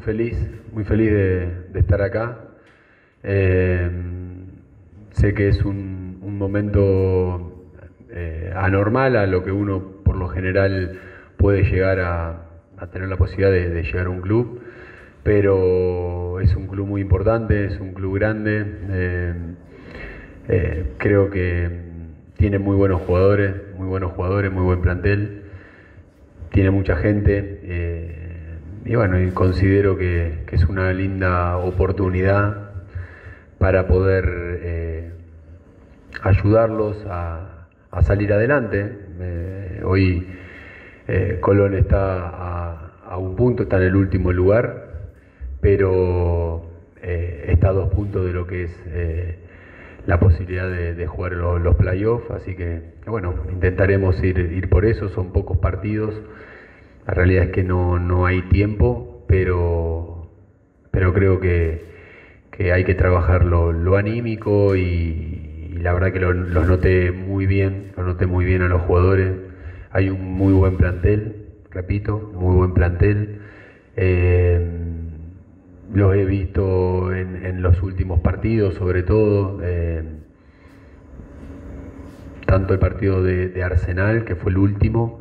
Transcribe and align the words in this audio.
feliz, 0.00 0.36
muy 0.72 0.84
feliz 0.84 1.10
de, 1.12 1.50
estar 1.74 2.02
acá. 2.02 2.38
Eh, 3.22 3.88
sé 5.12 5.34
que 5.34 5.48
es 5.48 5.64
un, 5.64 6.10
momento 6.22 7.66
eh, 8.08 8.50
anormal 8.56 9.14
a 9.16 9.26
lo 9.26 9.42
que 9.42 9.52
uno 9.52 9.82
por 10.02 10.16
lo 10.16 10.26
general 10.28 10.92
puede 11.36 11.64
llegar 11.64 12.00
a, 12.00 12.46
tener 12.90 13.08
la 13.08 13.16
posibilidad 13.16 13.50
de, 13.50 13.82
llegar 13.82 14.06
a 14.06 14.10
un 14.10 14.22
club, 14.22 14.58
pero 15.22 16.40
es 16.40 16.56
un 16.56 16.66
club 16.66 16.86
muy 16.86 17.02
importante, 17.02 17.66
es 17.66 17.78
un 17.78 17.92
club 17.92 18.14
grande. 18.14 18.64
Eh, 20.48 20.84
creo 20.96 21.28
que 21.28 21.70
tiene 22.38 22.58
muy 22.58 22.74
buenos 22.74 23.02
jugadores, 23.02 23.54
muy 23.76 23.86
buenos 23.86 24.12
jugadores, 24.12 24.50
muy 24.50 24.62
buen 24.62 24.80
plantel, 24.80 25.42
tiene 26.50 26.70
mucha 26.70 26.96
gente 26.96 28.29
y 28.84 28.94
bueno, 28.94 29.16
considero 29.34 29.96
que, 29.96 30.44
es 30.50 30.64
una 30.64 30.92
linda 30.92 31.58
oportunidad 31.58 32.70
para 33.58 33.86
poder 33.86 34.24
eh, 34.62 35.10
ayudarlos 36.22 37.04
a, 37.06 37.66
salir 38.02 38.32
adelante. 38.32 39.80
hoy 39.84 40.26
eh, 41.08 41.38
Colón 41.40 41.74
está 41.74 42.28
a, 43.04 43.16
un 43.18 43.36
punto, 43.36 43.64
está 43.64 43.76
en 43.76 43.82
el 43.82 43.96
último 43.96 44.32
lugar, 44.32 45.10
pero 45.60 46.64
eh, 47.02 47.46
está 47.48 47.68
a 47.68 47.72
dos 47.72 47.92
puntos 47.92 48.24
de 48.24 48.32
lo 48.32 48.46
que 48.46 48.64
es 48.64 48.72
la 50.06 50.18
posibilidad 50.18 50.68
de, 50.70 51.06
jugar 51.06 51.32
los, 51.32 51.76
playoffs, 51.76 52.30
así 52.30 52.54
que 52.54 52.94
bueno, 53.06 53.34
intentaremos 53.52 54.22
ir, 54.24 54.38
ir 54.38 54.68
por 54.70 54.86
eso, 54.86 55.08
son 55.10 55.32
pocos 55.32 55.58
partidos. 55.58 56.14
La 57.10 57.14
realidad 57.14 57.42
es 57.42 57.50
que 57.50 57.64
no, 57.64 58.24
hay 58.24 58.42
tiempo, 58.42 59.24
pero, 59.26 60.28
pero 60.92 61.12
creo 61.12 61.40
que, 61.40 61.80
hay 62.72 62.84
que 62.84 62.94
trabajar 62.94 63.44
lo, 63.44 63.96
anímico 63.96 64.76
y, 64.76 65.74
la 65.80 65.92
verdad 65.92 66.12
que 66.12 66.20
los 66.20 66.68
noté 66.68 67.10
muy 67.10 67.46
bien, 67.46 67.86
los 67.96 68.06
noté 68.06 68.26
muy 68.26 68.44
bien 68.44 68.62
a 68.62 68.68
los 68.68 68.80
jugadores. 68.82 69.34
Hay 69.90 70.08
un 70.08 70.20
muy 70.22 70.52
buen 70.52 70.76
plantel, 70.76 71.34
repito, 71.68 72.30
muy 72.32 72.54
buen 72.54 72.74
plantel. 72.74 73.40
Eh, 73.96 74.60
los 75.92 76.14
he 76.14 76.24
visto 76.24 77.12
en, 77.12 77.60
los 77.60 77.82
últimos 77.82 78.20
partidos, 78.20 78.74
sobre 78.74 79.02
todo, 79.02 79.58
eh, 79.64 80.04
tanto 82.46 82.72
el 82.72 82.78
partido 82.78 83.20
de 83.20 83.64
Arsenal, 83.64 84.22
que 84.22 84.36
fue 84.36 84.52
el 84.52 84.58
último, 84.58 85.18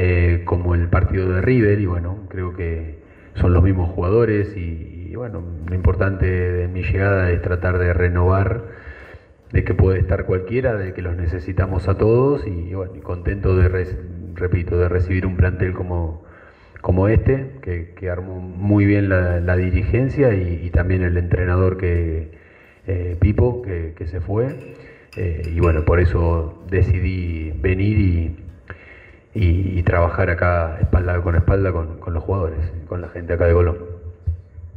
eh, 0.00 0.42
como 0.44 0.76
el 0.76 0.86
partido 0.86 1.28
de 1.28 1.40
River 1.40 1.80
y 1.80 1.86
bueno, 1.86 2.20
creo 2.28 2.54
que 2.54 3.00
son 3.34 3.52
los 3.52 3.64
mismos 3.64 3.90
jugadores 3.90 4.56
y, 4.56 5.12
bueno, 5.16 5.42
lo 5.66 5.74
importante 5.74 6.24
de 6.24 6.68
mi 6.68 6.84
llegada 6.84 7.32
es 7.32 7.42
tratar 7.42 7.78
de 7.78 7.92
renovar, 7.92 8.62
de 9.50 9.64
que 9.64 9.74
puede 9.74 9.98
estar 9.98 10.24
cualquiera, 10.24 10.76
de 10.76 10.92
que 10.94 11.02
los 11.02 11.16
necesitamos 11.16 11.88
a 11.88 11.98
todos 11.98 12.46
y 12.46 12.74
bueno, 12.74 12.92
contento 13.02 13.56
de, 13.56 13.68
repito, 14.36 14.78
de 14.78 14.88
recibir 14.88 15.26
un 15.26 15.36
plantel 15.36 15.72
como, 15.72 16.22
como 16.80 17.08
este, 17.08 17.58
que, 17.60 18.08
armó 18.08 18.38
muy 18.38 18.86
bien 18.86 19.08
la, 19.08 19.56
dirigencia 19.56 20.32
y, 20.32 20.70
también 20.70 21.02
el 21.02 21.16
entrenador 21.16 21.76
que 21.76 22.38
eh, 22.86 23.16
Pipo, 23.18 23.62
que, 23.62 24.06
se 24.06 24.20
fue. 24.20 24.76
Eh, 25.16 25.42
y 25.52 25.58
bueno, 25.58 25.84
por 25.84 25.98
eso 25.98 26.62
decidí 26.70 27.50
venir 27.60 27.98
y, 27.98 28.47
y, 29.34 29.82
trabajar 29.82 30.30
acá 30.30 30.78
espalda 30.80 31.20
con 31.20 31.36
espalda 31.36 31.72
con, 31.72 32.14
los 32.14 32.22
jugadores, 32.22 32.58
con 32.88 33.00
la 33.00 33.08
gente 33.08 33.34
acá 33.34 33.46
de 33.46 33.54
Colón. 33.54 33.78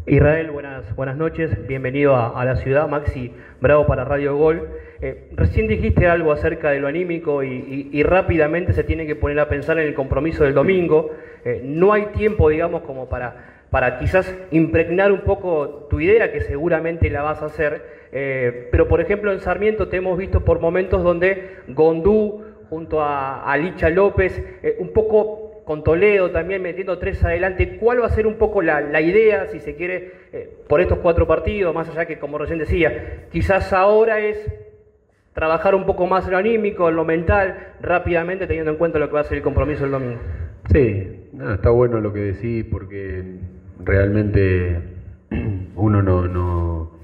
Israel, 0.08 0.52
buenas, 0.52 0.96
buenas 0.96 1.16
noches, 1.16 1.68
bienvenido 1.68 2.16
a, 2.16 2.44
la 2.44 2.56
ciudad, 2.56 2.88
Maxi 2.88 3.34
Bravo 3.60 3.86
para 3.86 4.04
Radio 4.04 4.36
Gol. 4.36 4.68
Eh, 5.02 5.30
recién 5.36 5.68
dijiste 5.68 6.08
algo 6.08 6.32
acerca 6.32 6.72
de 6.72 6.80
lo 6.80 6.88
anímico 6.88 7.44
y, 7.44 8.04
rápidamente 8.04 8.74
se 8.74 8.84
tiene 8.84 9.06
que 9.06 9.16
poner 9.16 9.40
a 9.40 9.48
pensar 9.48 9.80
en 9.80 9.88
el 9.88 9.94
compromiso 9.94 10.44
del 10.44 10.54
domingo. 10.54 11.12
Eh, 11.46 11.62
no 11.64 11.94
hay 11.94 12.08
tiempo, 12.08 12.50
digamos, 12.50 12.82
como 12.82 13.10
para, 13.10 13.66
para 13.70 14.00
quizás 14.00 14.36
impregnar 14.52 15.12
un 15.12 15.22
poco 15.22 15.88
tu 15.90 16.00
idea, 16.00 16.32
que 16.32 16.42
seguramente 16.42 17.10
la 17.10 17.22
vas 17.22 17.42
a 17.42 17.46
hacer, 17.46 17.82
eh, 18.12 18.68
pero 18.70 18.88
por 18.88 19.00
ejemplo 19.00 19.32
en 19.32 19.40
Sarmiento 19.40 19.88
te 19.88 19.98
hemos 19.98 20.18
visto 20.18 20.44
por 20.44 20.60
momentos 20.60 21.04
donde 21.04 21.58
Gondú, 21.70 22.44
junto 22.72 23.04
a, 23.04 23.54
Licha 23.58 23.90
López, 23.90 24.42
eh, 24.64 24.78
un 24.80 24.94
poco 24.94 25.62
con 25.66 25.84
Toledo 25.84 26.32
también 26.32 26.62
metiendo 26.62 26.98
tres 26.98 27.22
adelante. 27.22 27.78
¿Cuál 27.78 28.02
va 28.02 28.06
a 28.06 28.12
ser 28.12 28.26
un 28.26 28.36
poco 28.36 28.62
la, 28.62 29.02
idea, 29.02 29.48
si 29.48 29.60
se 29.60 29.76
quiere, 29.76 30.14
eh, 30.32 30.50
por 30.70 30.80
estos 30.80 31.00
cuatro 31.00 31.28
partidos, 31.28 31.76
más 31.76 31.90
allá 31.90 32.06
que, 32.06 32.18
como 32.18 32.38
recién 32.38 32.60
decía, 32.60 33.26
quizás 33.30 33.74
ahora 33.74 34.22
es 34.22 34.50
trabajar 35.34 35.76
un 35.76 35.86
poco 35.86 36.08
más 36.08 36.26
lo 36.30 36.38
anímico, 36.38 36.90
lo 36.92 37.04
mental, 37.04 37.74
rápidamente 37.82 38.48
teniendo 38.48 38.72
en 38.72 38.78
cuenta 38.78 39.00
lo 39.00 39.10
que 39.10 39.16
va 39.16 39.20
a 39.20 39.26
ser 39.26 39.40
el 39.40 39.44
compromiso 39.44 39.84
el 39.84 39.92
domingo? 39.92 40.20
Sí, 40.72 41.28
está 41.54 41.72
bueno 41.72 42.00
lo 42.00 42.14
que 42.14 42.22
decís 42.22 42.66
porque 42.72 43.22
realmente 43.84 44.80
uno 45.76 46.02
no, 46.02 46.26
no 46.26 47.01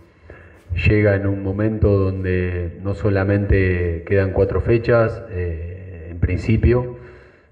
llega 0.78 1.16
en 1.16 1.26
un 1.26 1.42
momento 1.42 1.98
donde 1.98 2.72
no 2.80 2.94
solamente 2.94 4.04
quedan 4.06 4.32
cuatro 4.32 4.62
fechas, 4.62 5.24
eh, 5.30 6.08
en 6.12 6.20
principio, 6.20 6.88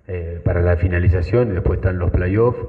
eh, 0.08 0.40
para 0.44 0.62
la 0.62 0.76
finalización 0.76 1.50
y 1.50 1.54
después 1.54 1.78
están 1.78 1.98
los 1.98 2.12
playoffs, 2.12 2.60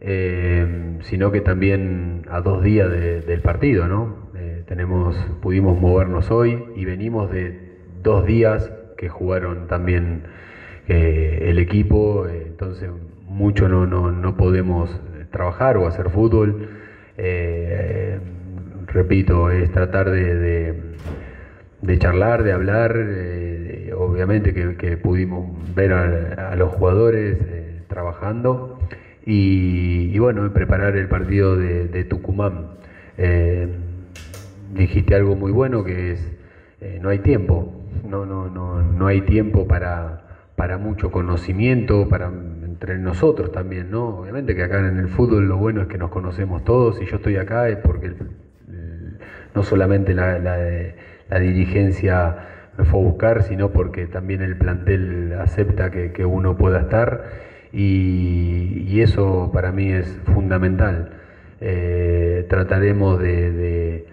eh, 0.00 0.98
sino 1.02 1.30
que 1.30 1.40
también 1.40 2.22
a 2.28 2.40
dos 2.40 2.62
días 2.62 2.90
del 2.90 3.40
partido, 3.40 3.86
¿no? 3.86 4.20
tenemos, 4.66 5.16
pudimos 5.40 5.76
movernos 5.76 6.30
hoy 6.30 6.64
y 6.74 6.84
venimos 6.84 7.30
de 7.30 7.54
dos 8.02 8.24
días 8.24 8.72
que 8.96 9.08
jugaron 9.08 9.66
también 9.66 10.22
el 10.88 11.58
equipo, 11.58 12.26
entonces 12.26 12.90
mucho 13.26 13.68
no, 13.68 13.86
no, 13.86 14.10
no, 14.10 14.36
podemos 14.36 15.00
trabajar 15.30 15.76
o 15.76 15.86
hacer 15.86 16.10
fútbol 16.10 16.68
repito, 18.92 19.50
es 19.50 19.70
tratar 19.70 20.10
de, 20.10 20.74
de, 21.80 21.98
charlar, 21.98 22.42
de 22.42 22.52
hablar, 22.52 22.94
eh, 22.96 23.92
obviamente 23.96 24.52
que, 24.52 24.96
pudimos 24.96 25.50
ver 25.74 25.92
a, 25.92 26.54
los 26.56 26.72
jugadores 26.74 27.38
eh, 27.40 27.82
trabajando 27.88 28.78
y, 29.24 30.18
bueno, 30.18 30.52
preparar 30.52 30.96
el 30.96 31.08
partido 31.08 31.56
de, 31.56 32.04
Tucumán. 32.04 32.72
Eh, 33.18 33.68
dijiste 34.74 35.14
algo 35.14 35.36
muy 35.36 35.52
bueno 35.52 35.84
que 35.84 36.12
es, 36.12 36.32
no 37.00 37.08
hay 37.08 37.20
tiempo, 37.20 37.72
no, 38.08 38.26
no, 38.26 38.48
no, 38.48 38.82
no 38.82 39.06
hay 39.06 39.20
tiempo 39.22 39.68
para, 39.68 40.22
para 40.56 40.78
mucho 40.78 41.10
conocimiento, 41.10 42.08
para 42.08 42.30
entre 42.64 42.98
nosotros 42.98 43.52
también, 43.52 43.90
¿no? 43.90 44.18
Obviamente 44.18 44.56
que 44.56 44.62
acá 44.64 44.80
en 44.80 44.98
el 44.98 45.08
fútbol 45.08 45.46
lo 45.46 45.56
bueno 45.56 45.82
es 45.82 45.88
que 45.88 45.98
nos 45.98 46.10
conocemos 46.10 46.64
todos 46.64 47.00
y 47.00 47.06
yo 47.06 47.16
estoy 47.16 47.36
acá 47.36 47.68
es 47.68 47.76
porque 47.76 48.06
el, 48.06 48.16
no 49.54 49.62
solamente 49.62 50.14
la, 50.14 51.38
dirigencia 51.40 52.36
me 52.76 52.84
fue 52.84 53.00
a 53.00 53.02
buscar, 53.04 53.42
sino 53.42 53.70
porque 53.70 54.06
también 54.06 54.42
el 54.42 54.56
plantel 54.56 55.34
acepta 55.40 55.90
que, 55.90 56.24
uno 56.24 56.56
pueda 56.56 56.80
estar 56.80 57.24
y, 57.72 59.00
eso 59.00 59.50
para 59.52 59.72
mí 59.72 59.90
es 59.90 60.06
fundamental. 60.32 61.10
Eh, 61.60 62.46
trataremos 62.48 63.20
de, 63.20 64.06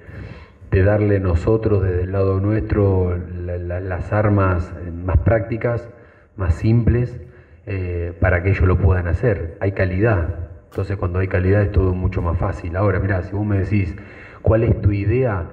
darle 0.72 1.20
nosotros 1.20 1.84
desde 1.84 2.04
el 2.04 2.12
lado 2.12 2.40
nuestro 2.40 3.18
las 3.18 4.14
armas 4.14 4.74
más 4.94 5.18
prácticas, 5.18 5.90
más 6.36 6.56
simples, 6.56 7.20
eh, 7.66 8.14
para 8.20 8.42
que 8.42 8.50
ellos 8.50 8.68
lo 8.68 8.78
puedan 8.78 9.08
hacer. 9.08 9.58
Hay 9.60 9.74
calidad, 9.74 10.50
entonces 10.70 10.98
cuando 10.98 11.20
hay 11.20 11.28
calidad 11.28 11.62
es 11.62 11.72
todo 11.72 11.94
mucho 11.94 12.22
más 12.22 12.38
fácil. 12.38 12.76
Ahora, 12.76 13.00
mira, 13.00 13.22
si 13.24 13.36
vos 13.36 13.46
me 13.46 13.60
decís, 13.60 13.96
¿Cuál 14.42 14.64
es 14.64 14.82
tu 14.82 14.92
idea? 14.92 15.50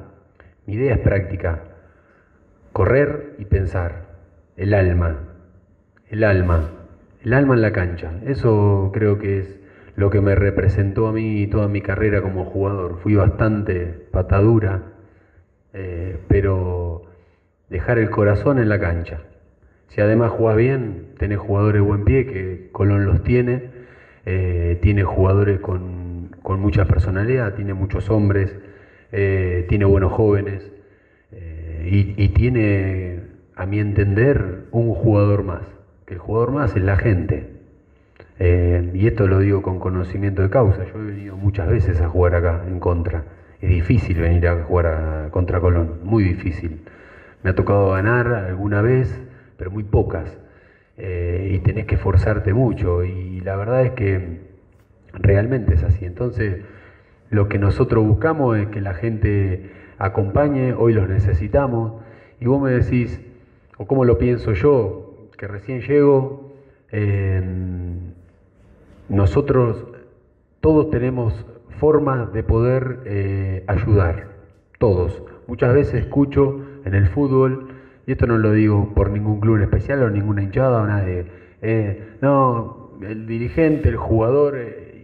Mi 0.67 0.75
idea 0.75 0.95
es 0.95 1.01
práctica. 1.01 1.63
Correr 2.73 3.35
y 3.39 3.45
pensar. 3.45 4.07
El 4.57 4.75
alma. 4.75 5.17
El 6.09 6.25
alma. 6.25 6.71
El 7.23 7.33
alma 7.33 7.55
en 7.55 7.63
la 7.63 7.73
cancha. 7.73 8.13
Eso 8.27 8.91
creo 8.93 9.19
que 9.19 9.41
es 9.41 9.61
lo 9.97 10.11
que 10.11 10.21
me 10.21 10.35
representó 10.35 11.09
a 11.09 11.13
mí 11.13 11.47
toda 11.49 11.69
mi 11.69 11.81
carrera 11.81 12.23
como 12.23 12.45
jugador. 12.45 12.99
Fui 13.03 13.15
bastante 13.15 13.87
patadura, 14.11 14.83
eh, 15.73 16.19
pero 16.29 17.03
dejar 17.69 17.99
el 17.99 18.11
corazón 18.11 18.59
en 18.59 18.69
la 18.69 18.79
cancha. 18.79 19.21
Si 19.89 20.01
además 20.01 20.31
jugás 20.31 20.57
bien, 20.57 21.15
tenés 21.19 21.39
jugadores 21.39 21.83
buen 21.83 22.05
pie, 22.05 22.27
que 22.27 22.69
Colón 22.73 23.07
los 23.07 23.23
tiene, 23.23 23.71
eh, 24.27 24.79
tiene 24.83 25.05
jugadores 25.05 25.61
con, 25.61 26.37
con 26.43 26.61
mucha 26.61 26.85
personalidad, 26.85 27.55
tiene 27.55 27.73
muchos 27.75 28.11
hombres 28.11 28.55
eh, 29.13 29.65
tiene 29.69 29.85
buenos 29.85 30.13
jóvenes 30.13 30.71
eh, 31.33 31.89
y, 32.17 32.29
tiene, 32.31 33.21
a 33.55 33.67
mi 33.67 33.79
entender, 33.79 34.65
un 34.71 34.95
jugador 34.95 35.45
más. 35.45 35.63
Que 36.07 36.15
el 36.15 36.21
jugador 36.21 36.53
más 36.53 36.77
es 36.77 36.83
la 36.83 36.97
gente. 36.97 37.51
Eh, 38.39 38.91
y 38.95 39.07
esto 39.07 39.27
lo 39.27 39.39
digo 39.39 39.63
con 39.63 39.79
conocimiento 39.79 40.43
de 40.43 40.51
causa. 40.51 40.85
Yo 40.85 41.01
he 41.01 41.05
venido 41.05 41.37
muchas 41.37 41.69
veces 41.69 42.01
a 42.01 42.09
jugar 42.09 42.35
acá 42.35 42.63
en 42.67 42.81
contra. 42.81 43.25
Es 43.61 43.71
difícil 43.71 44.21
venir 44.21 44.47
a 44.49 44.65
jugar 44.65 45.31
contra 45.31 45.61
Colón, 45.61 46.01
muy 46.03 46.23
difícil. 46.23 46.81
Me 47.43 47.51
ha 47.51 47.55
tocado 47.55 47.93
ganar 47.93 48.29
alguna 48.29 48.83
vez, 48.83 49.21
pero 49.57 49.71
muy 49.71 49.85
pocas. 49.85 50.39
Y 50.99 51.59
tenés 51.61 51.87
que 51.87 51.95
esforzarte 51.95 52.53
mucho. 52.53 53.05
Y 53.05 53.41
la 53.41 53.57
verdad 53.57 53.85
es 53.85 53.93
que 53.93 54.41
realmente 55.15 55.75
es 55.75 55.83
así. 55.85 56.05
Entonces, 56.05 56.61
lo 57.31 57.49
que 57.49 57.59
nosotros 57.59 58.07
buscamos 58.07 58.57
es 58.59 58.69
que 58.69 58.81
la 58.81 58.95
gente 58.95 59.71
acompañe, 59.99 60.73
hoy 60.73 60.93
los 60.93 61.09
necesitamos. 61.09 62.03
Y 62.41 62.47
vos 62.47 62.61
me 62.61 62.71
decís, 62.71 63.21
o 63.79 63.87
cómo 63.87 64.05
lo 64.05 64.19
pienso 64.19 64.53
yo, 64.53 65.29
que 65.37 65.49
recién 65.49 65.81
llego, 65.81 66.53
eh, 66.93 67.43
nosotros 69.09 69.85
todos 70.61 70.91
tenemos 70.91 71.47
formas 71.79 72.33
de 72.33 72.43
poder 72.43 73.01
eh, 73.05 73.65
ayudar, 73.67 74.29
todos. 74.79 75.23
Muchas 75.47 75.75
veces 75.75 75.95
escucho 76.03 76.61
en 76.85 76.95
el 76.95 77.09
fútbol, 77.09 77.69
y 78.07 78.13
esto 78.13 78.27
no 78.27 78.39
lo 78.39 78.53
digo 78.53 78.93
por 78.95 79.11
ningún 79.11 79.41
club 79.41 79.57
en 79.57 79.63
especial 79.63 80.03
o 80.03 80.11
ninguna 80.11 80.43
hinchada 80.43 80.83
o 80.83 80.87
nadie, 80.87 81.27
eh, 81.63 82.17
no, 82.21 82.93
el 83.03 83.27
dirigente, 83.27 83.89
el 83.89 83.97
jugador, 83.97 84.57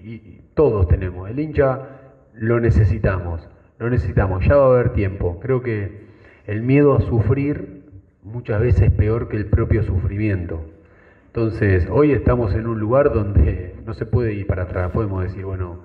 y 0.05 0.41
todos 0.55 0.89
tenemos, 0.89 1.31
el 1.31 1.39
hincha 1.39 2.02
lo 2.35 2.61
necesitamos, 2.61 3.49
lo 3.79 3.91
necesitamos, 3.91 4.45
ya 4.47 4.57
va 4.57 4.65
a 4.65 4.71
haber 4.75 4.93
tiempo. 4.93 5.39
Creo 5.41 5.63
que 5.63 6.03
el 6.47 6.63
miedo 6.63 6.95
a 6.97 7.01
sufrir 7.01 7.83
muchas 8.23 8.61
veces 8.61 8.83
es 8.83 8.91
peor 8.93 9.29
que 9.29 9.37
el 9.37 9.47
propio 9.47 9.83
sufrimiento. 9.83 10.65
Entonces, 11.27 11.89
hoy 11.91 12.13
estamos 12.13 12.55
en 12.55 12.67
un 12.67 12.79
lugar 12.79 13.13
donde 13.13 13.75
no 13.87 13.95
se 13.95 14.07
puede 14.07 14.35
ir 14.35 14.47
para 14.47 14.65
atrás, 14.65 14.91
podemos 14.93 15.23
decir, 15.23 15.45
bueno, 15.45 15.81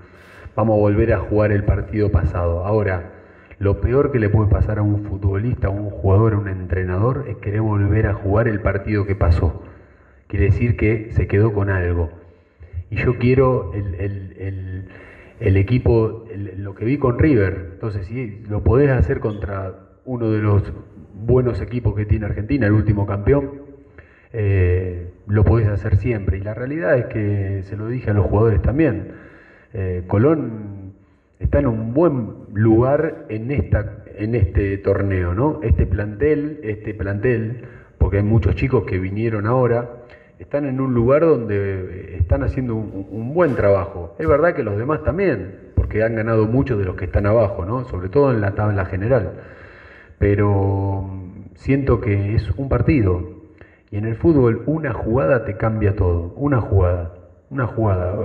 vamos 0.56 0.76
a 0.76 0.80
volver 0.80 1.14
a 1.14 1.20
jugar 1.20 1.52
el 1.52 1.64
partido 1.64 2.12
pasado. 2.12 2.66
Ahora, 2.66 3.14
lo 3.60 3.82
peor 3.82 4.12
que 4.12 4.20
le 4.20 4.30
puede 4.30 4.50
pasar 4.50 4.78
a 4.78 4.84
un 4.84 5.04
futbolista, 5.04 5.68
a 5.68 5.72
un 5.72 5.90
jugador, 5.90 6.34
a 6.34 6.38
un 6.38 6.48
entrenador, 6.48 7.26
es 7.28 7.38
querer 7.38 7.62
volver 7.62 8.08
a 8.08 8.14
jugar 8.14 8.48
el 8.48 8.62
partido 8.62 9.06
que 9.06 9.16
pasó. 9.16 9.64
Quiere 10.28 10.46
decir 10.46 10.78
que 10.78 11.12
se 11.14 11.28
quedó 11.28 11.54
con 11.54 11.70
algo. 11.70 12.12
Y 12.90 12.98
yo 12.98 13.18
quiero 13.18 13.74
el, 13.74 13.96
el 13.96 14.90
equipo, 15.40 16.26
lo 16.58 16.76
que 16.76 16.86
vi 16.86 16.98
con 16.98 17.20
River. 17.20 17.72
Entonces, 17.74 18.08
si 18.08 18.44
lo 18.50 18.64
podés 18.64 18.90
hacer 18.92 19.20
contra 19.20 19.74
uno 20.06 20.32
de 20.32 20.40
los 20.40 20.74
buenos 21.14 21.62
equipos 21.62 21.96
que 21.96 22.06
tiene 22.06 22.26
Argentina, 22.26 22.68
el 22.68 22.74
último 22.74 23.06
campeón, 23.06 23.62
eh, 24.34 25.12
lo 25.28 25.44
podés 25.44 25.68
hacer 25.68 25.98
siempre. 25.98 26.38
Y 26.38 26.42
la 26.42 26.54
realidad 26.54 26.98
es 26.98 27.06
que, 27.06 27.64
se 27.64 27.78
lo 27.78 27.88
dije 27.88 28.10
a 28.10 28.14
los 28.14 28.26
jugadores 28.26 28.62
también, 28.62 29.12
eh, 29.74 30.04
Colón 30.08 30.94
está 31.40 31.60
en 31.60 31.68
un 31.68 31.94
buen 31.94 32.34
lugar 32.54 33.26
en, 33.30 33.52
esta, 33.52 34.04
en 34.16 34.36
este 34.36 34.78
torneo, 34.78 35.34
¿no? 35.34 35.60
Este 35.62 35.86
plantel, 35.86 36.60
este 36.64 36.94
plantel, 36.94 37.64
porque 37.98 38.18
hay 38.18 38.24
muchos 38.24 38.56
chicos 38.56 38.86
que 38.86 38.98
vinieron 38.98 39.46
ahora, 39.46 40.04
están 40.40 40.66
en 40.66 40.80
un 40.80 40.94
lugar 40.94 41.22
donde 41.22 42.16
están 42.18 42.44
haciendo 42.44 42.76
un, 42.76 43.34
buen 43.34 43.56
trabajo. 43.56 44.16
Es 44.20 44.28
verdad 44.28 44.54
que 44.54 44.64
los 44.64 44.78
demás 44.78 45.04
también, 45.04 45.72
porque 45.76 46.04
han 46.04 46.16
ganado 46.16 46.46
muchos 46.46 46.78
de 46.78 46.86
los 46.86 46.96
que 46.96 47.06
están 47.06 47.26
abajo, 47.26 47.66
¿no? 47.66 47.86
sobre 47.86 48.10
todo 48.10 48.32
en 48.32 48.42
la 48.42 48.52
tabla 48.52 48.86
general. 48.86 49.34
Pero 50.20 51.02
mm, 51.04 51.56
siento 51.56 52.02
que 52.02 52.36
es 52.36 52.50
un 52.52 52.70
partido. 52.70 53.38
Y 53.90 53.98
en 53.98 54.06
el 54.06 54.16
fútbol 54.16 54.64
una 54.66 54.94
jugada 54.94 55.46
te 55.46 55.58
cambia 55.58 55.96
todo. 55.96 56.34
Una 56.36 56.62
jugada. 56.62 57.14
Una 57.50 57.68
jugada. 57.68 58.16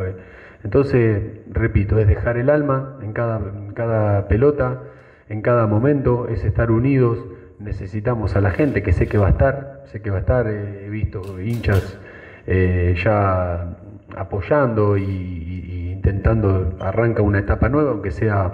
Entonces, 0.64 1.40
repito, 1.50 1.98
es 1.98 2.08
dejar 2.08 2.36
el 2.36 2.50
alma 2.50 2.98
en 3.02 3.12
cada, 3.12 3.38
en 3.38 3.72
cada 3.72 4.28
pelota, 4.28 4.82
en 5.28 5.42
cada 5.42 5.66
momento, 5.66 6.28
es 6.28 6.44
estar 6.44 6.70
unidos 6.70 7.18
necesitamos 7.62 8.36
a 8.36 8.40
la 8.40 8.50
gente 8.50 8.82
que 8.82 8.92
sé 8.92 9.06
que 9.06 9.18
va 9.18 9.28
a 9.28 9.30
estar, 9.30 9.84
sé 9.86 10.02
que 10.02 10.10
va 10.10 10.16
a 10.16 10.20
estar, 10.20 10.46
he 10.48 10.88
visto 10.90 11.40
hinchas 11.40 11.98
eh, 12.46 12.94
ya 13.02 13.66
apoyando 14.16 14.96
y, 14.96 15.92
intentando, 15.92 16.74
arranca 16.78 17.22
una 17.22 17.38
etapa 17.38 17.68
nueva, 17.68 17.90
aunque 17.90 18.10
sea 18.10 18.52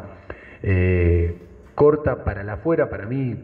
eh, 0.62 1.34
corta 1.74 2.24
para 2.24 2.42
la 2.42 2.54
afuera, 2.54 2.88
para 2.88 3.06
mí 3.06 3.36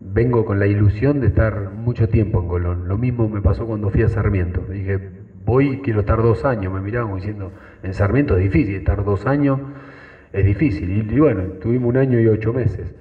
vengo 0.00 0.44
con 0.44 0.58
la 0.58 0.66
ilusión 0.66 1.20
de 1.20 1.28
estar 1.28 1.70
mucho 1.70 2.08
tiempo 2.08 2.40
en 2.40 2.48
Colón. 2.48 2.88
Lo 2.88 2.98
mismo 2.98 3.28
me 3.28 3.40
pasó 3.40 3.66
cuando 3.66 3.90
fui 3.90 4.02
a 4.02 4.08
Sarmiento. 4.08 4.62
Dije, 4.68 4.98
voy, 5.44 5.78
quiero 5.78 6.00
estar 6.00 6.20
dos 6.22 6.44
años, 6.44 6.72
me 6.72 6.80
miraban 6.80 7.14
diciendo, 7.14 7.52
en 7.82 7.94
Sarmiento 7.94 8.36
es 8.36 8.42
difícil, 8.42 8.76
estar 8.76 9.04
dos 9.04 9.26
años 9.26 9.60
es 10.32 10.44
difícil. 10.44 10.90
y 10.90 11.18
bueno, 11.18 11.44
tuvimos 11.60 11.90
un 11.90 11.96
año 11.96 12.20
y 12.20 12.26
ocho 12.26 12.52
meses 12.52 12.94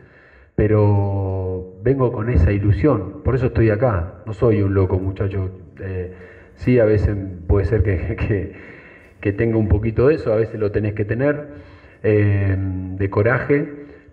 pero 0.55 1.73
vengo 1.81 2.11
con 2.11 2.29
esa 2.29 2.51
ilusión, 2.51 3.23
por 3.23 3.35
eso 3.35 3.47
estoy 3.47 3.69
acá, 3.69 4.21
no 4.25 4.33
soy 4.33 4.61
un 4.61 4.73
loco 4.73 4.99
muchacho, 4.99 5.51
eh, 5.79 6.11
sí 6.55 6.79
a 6.79 6.85
veces 6.85 7.15
puede 7.47 7.65
ser 7.65 7.83
que, 7.83 8.53
que, 9.19 9.33
tenga 9.33 9.57
un 9.57 9.67
poquito 9.67 10.07
de 10.07 10.15
eso, 10.15 10.33
a 10.33 10.35
veces 10.35 10.59
lo 10.59 10.71
tenés 10.71 10.93
que 10.93 11.05
tener, 11.05 11.47
eh, 12.03 12.55
de 12.57 13.09
coraje, 13.09 13.67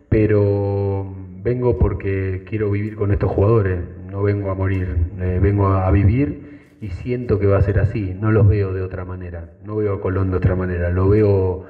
pero 0.09 1.15
vengo 1.43 1.79
porque 1.79 2.43
quiero 2.47 2.71
vivir 2.71 2.97
con 2.97 3.13
estos 3.13 3.31
jugadores, 3.31 3.81
no 4.11 4.23
vengo 4.23 4.51
a 4.51 4.55
morir, 4.55 4.97
eh, 5.21 5.39
vengo 5.41 5.69
a, 5.69 5.91
vivir 5.91 6.61
y 6.81 6.91
siento 6.91 7.39
que 7.39 7.47
va 7.47 7.59
a 7.59 7.63
ser 7.63 7.79
así, 7.79 8.15
no 8.19 8.31
los 8.33 8.49
veo 8.49 8.73
de 8.73 8.83
otra 8.83 9.05
manera, 9.05 9.51
no 9.65 9.77
veo 9.77 9.95
a 9.95 10.01
Colón 10.01 10.31
de 10.31 10.37
otra 10.37 10.57
manera, 10.57 10.91
lo 10.91 11.09
veo 11.09 11.67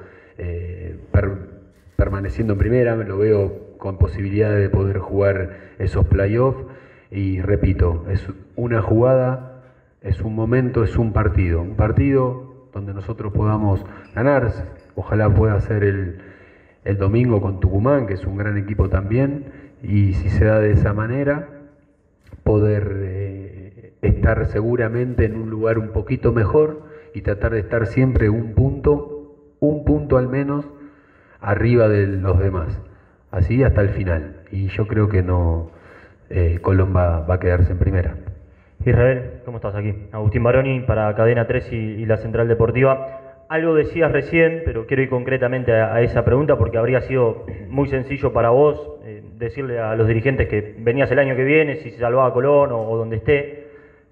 permaneciendo 1.95 2.53
en 2.53 2.59
primera, 2.59 2.95
lo 2.95 3.19
veo 3.19 3.71
con 3.81 3.97
posibilidad 3.97 4.55
de 4.55 4.69
poder 4.69 4.99
jugar 4.99 5.57
esos 5.79 6.05
playoffs. 6.05 6.63
Y 7.09 7.41
repito, 7.41 8.05
es 8.09 8.25
una 8.55 8.81
jugada, 8.81 9.50
es 10.01 10.21
un 10.21 10.35
momento, 10.35 10.83
es 10.83 10.97
un 10.97 11.13
partido. 11.13 11.61
Un 11.61 11.75
partido 11.75 12.67
donde 12.73 12.93
nosotros 12.93 13.33
podamos 13.33 13.85
ganar. 14.13 14.51
Ojalá 14.95 15.33
pueda 15.33 15.59
ser 15.61 15.83
el, 15.83 16.21
el 16.83 16.97
domingo 16.97 17.41
con 17.41 17.59
Tucumán, 17.59 18.07
que 18.07 18.15
es 18.15 18.25
un 18.25 18.37
gran 18.37 18.57
equipo 18.57 18.89
también. 18.89 19.45
Y 19.81 20.13
si 20.13 20.29
se 20.29 20.45
da 20.45 20.59
de 20.59 20.71
esa 20.71 20.93
manera, 20.93 21.47
poder 22.43 22.91
eh, 23.03 23.93
estar 24.01 24.45
seguramente 24.47 25.25
en 25.25 25.35
un 25.35 25.49
lugar 25.49 25.77
un 25.77 25.89
poquito 25.89 26.31
mejor 26.31 26.83
y 27.13 27.21
tratar 27.21 27.53
de 27.53 27.59
estar 27.59 27.87
siempre 27.87 28.29
un 28.29 28.53
punto, 28.53 29.35
un 29.59 29.85
punto 29.85 30.17
al 30.17 30.27
menos, 30.27 30.65
arriba 31.39 31.87
de 31.87 32.07
los 32.07 32.39
demás 32.39 32.79
así 33.31 33.63
hasta 33.63 33.81
el 33.81 33.89
final. 33.89 34.43
Y 34.51 34.67
yo 34.67 34.87
creo 34.87 35.09
que 35.09 35.23
no, 35.23 35.71
eh, 36.29 36.59
Colón 36.61 36.95
va, 36.95 37.25
a 37.33 37.39
quedarse 37.39 37.71
en 37.71 37.79
primera. 37.79 38.15
Israel, 38.89 39.41
¿cómo 39.45 39.57
estás 39.57 39.75
aquí? 39.75 39.93
Agustín 40.11 40.43
Baroni 40.43 40.79
para 40.81 41.13
Cadena 41.15 41.45
3 41.45 41.71
y, 41.71 42.05
la 42.05 42.17
Central 42.17 42.47
Deportiva. 42.47 43.45
Algo 43.47 43.75
decías 43.75 44.11
recién, 44.11 44.63
pero 44.65 44.87
quiero 44.87 45.03
ir 45.03 45.09
concretamente 45.09 45.73
a, 45.73 46.01
esa 46.01 46.25
pregunta 46.25 46.57
porque 46.57 46.77
habría 46.77 47.01
sido 47.01 47.45
muy 47.69 47.87
sencillo 47.89 48.33
para 48.33 48.49
vos 48.49 48.99
eh, 49.03 49.23
decirle 49.37 49.79
a 49.79 49.95
los 49.95 50.07
dirigentes 50.07 50.47
que 50.47 50.75
venías 50.79 51.11
el 51.11 51.19
año 51.19 51.35
que 51.35 51.43
viene, 51.43 51.75
si 51.77 51.91
se 51.91 51.99
salvaba 51.99 52.33
Colón 52.33 52.71
o, 52.71 52.97
donde 52.97 53.17
esté. 53.17 53.67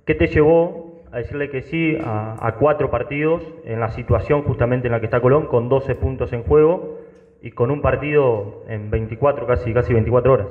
¿Qué 0.06 0.16
te 0.16 0.28
llevó 0.28 1.04
a 1.12 1.18
decirle 1.18 1.50
que 1.50 1.62
sí 1.64 1.98
a, 2.04 2.36
a 2.40 2.56
cuatro 2.56 2.92
partidos 2.92 3.44
en 3.66 3.80
la 3.80 3.90
situación 3.90 4.44
justamente 4.44 4.88
en 4.88 4.92
la 4.92 5.00
que 5.00 5.06
está 5.06 5.22
Colón, 5.22 5.48
con 5.48 5.70
12 5.70 5.96
puntos 5.96 6.32
en 6.34 6.44
juego? 6.44 7.00
y 7.42 7.52
con 7.52 7.72
un 7.72 7.82
partido 7.82 8.64
en 8.68 8.90
24, 8.90 9.48
casi, 9.48 9.74
casi 9.74 9.94
24 9.94 10.34
horas. 10.34 10.48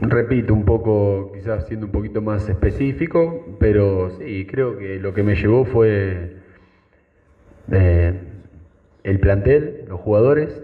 Repito 0.00 0.54
un 0.54 0.64
poco, 0.64 1.30
quizás 1.34 1.66
siendo 1.66 1.86
un 1.86 1.92
poquito 1.92 2.22
más 2.22 2.48
específico, 2.48 3.56
pero 3.58 4.10
sí, 4.18 4.46
creo 4.46 4.78
que 4.78 4.98
lo 4.98 5.12
que 5.12 5.22
me 5.22 5.34
llevó 5.34 5.64
fue 5.64 6.36
eh, 7.70 8.18
el 9.04 9.20
plantel, 9.20 9.84
los 9.88 10.00
jugadores, 10.00 10.62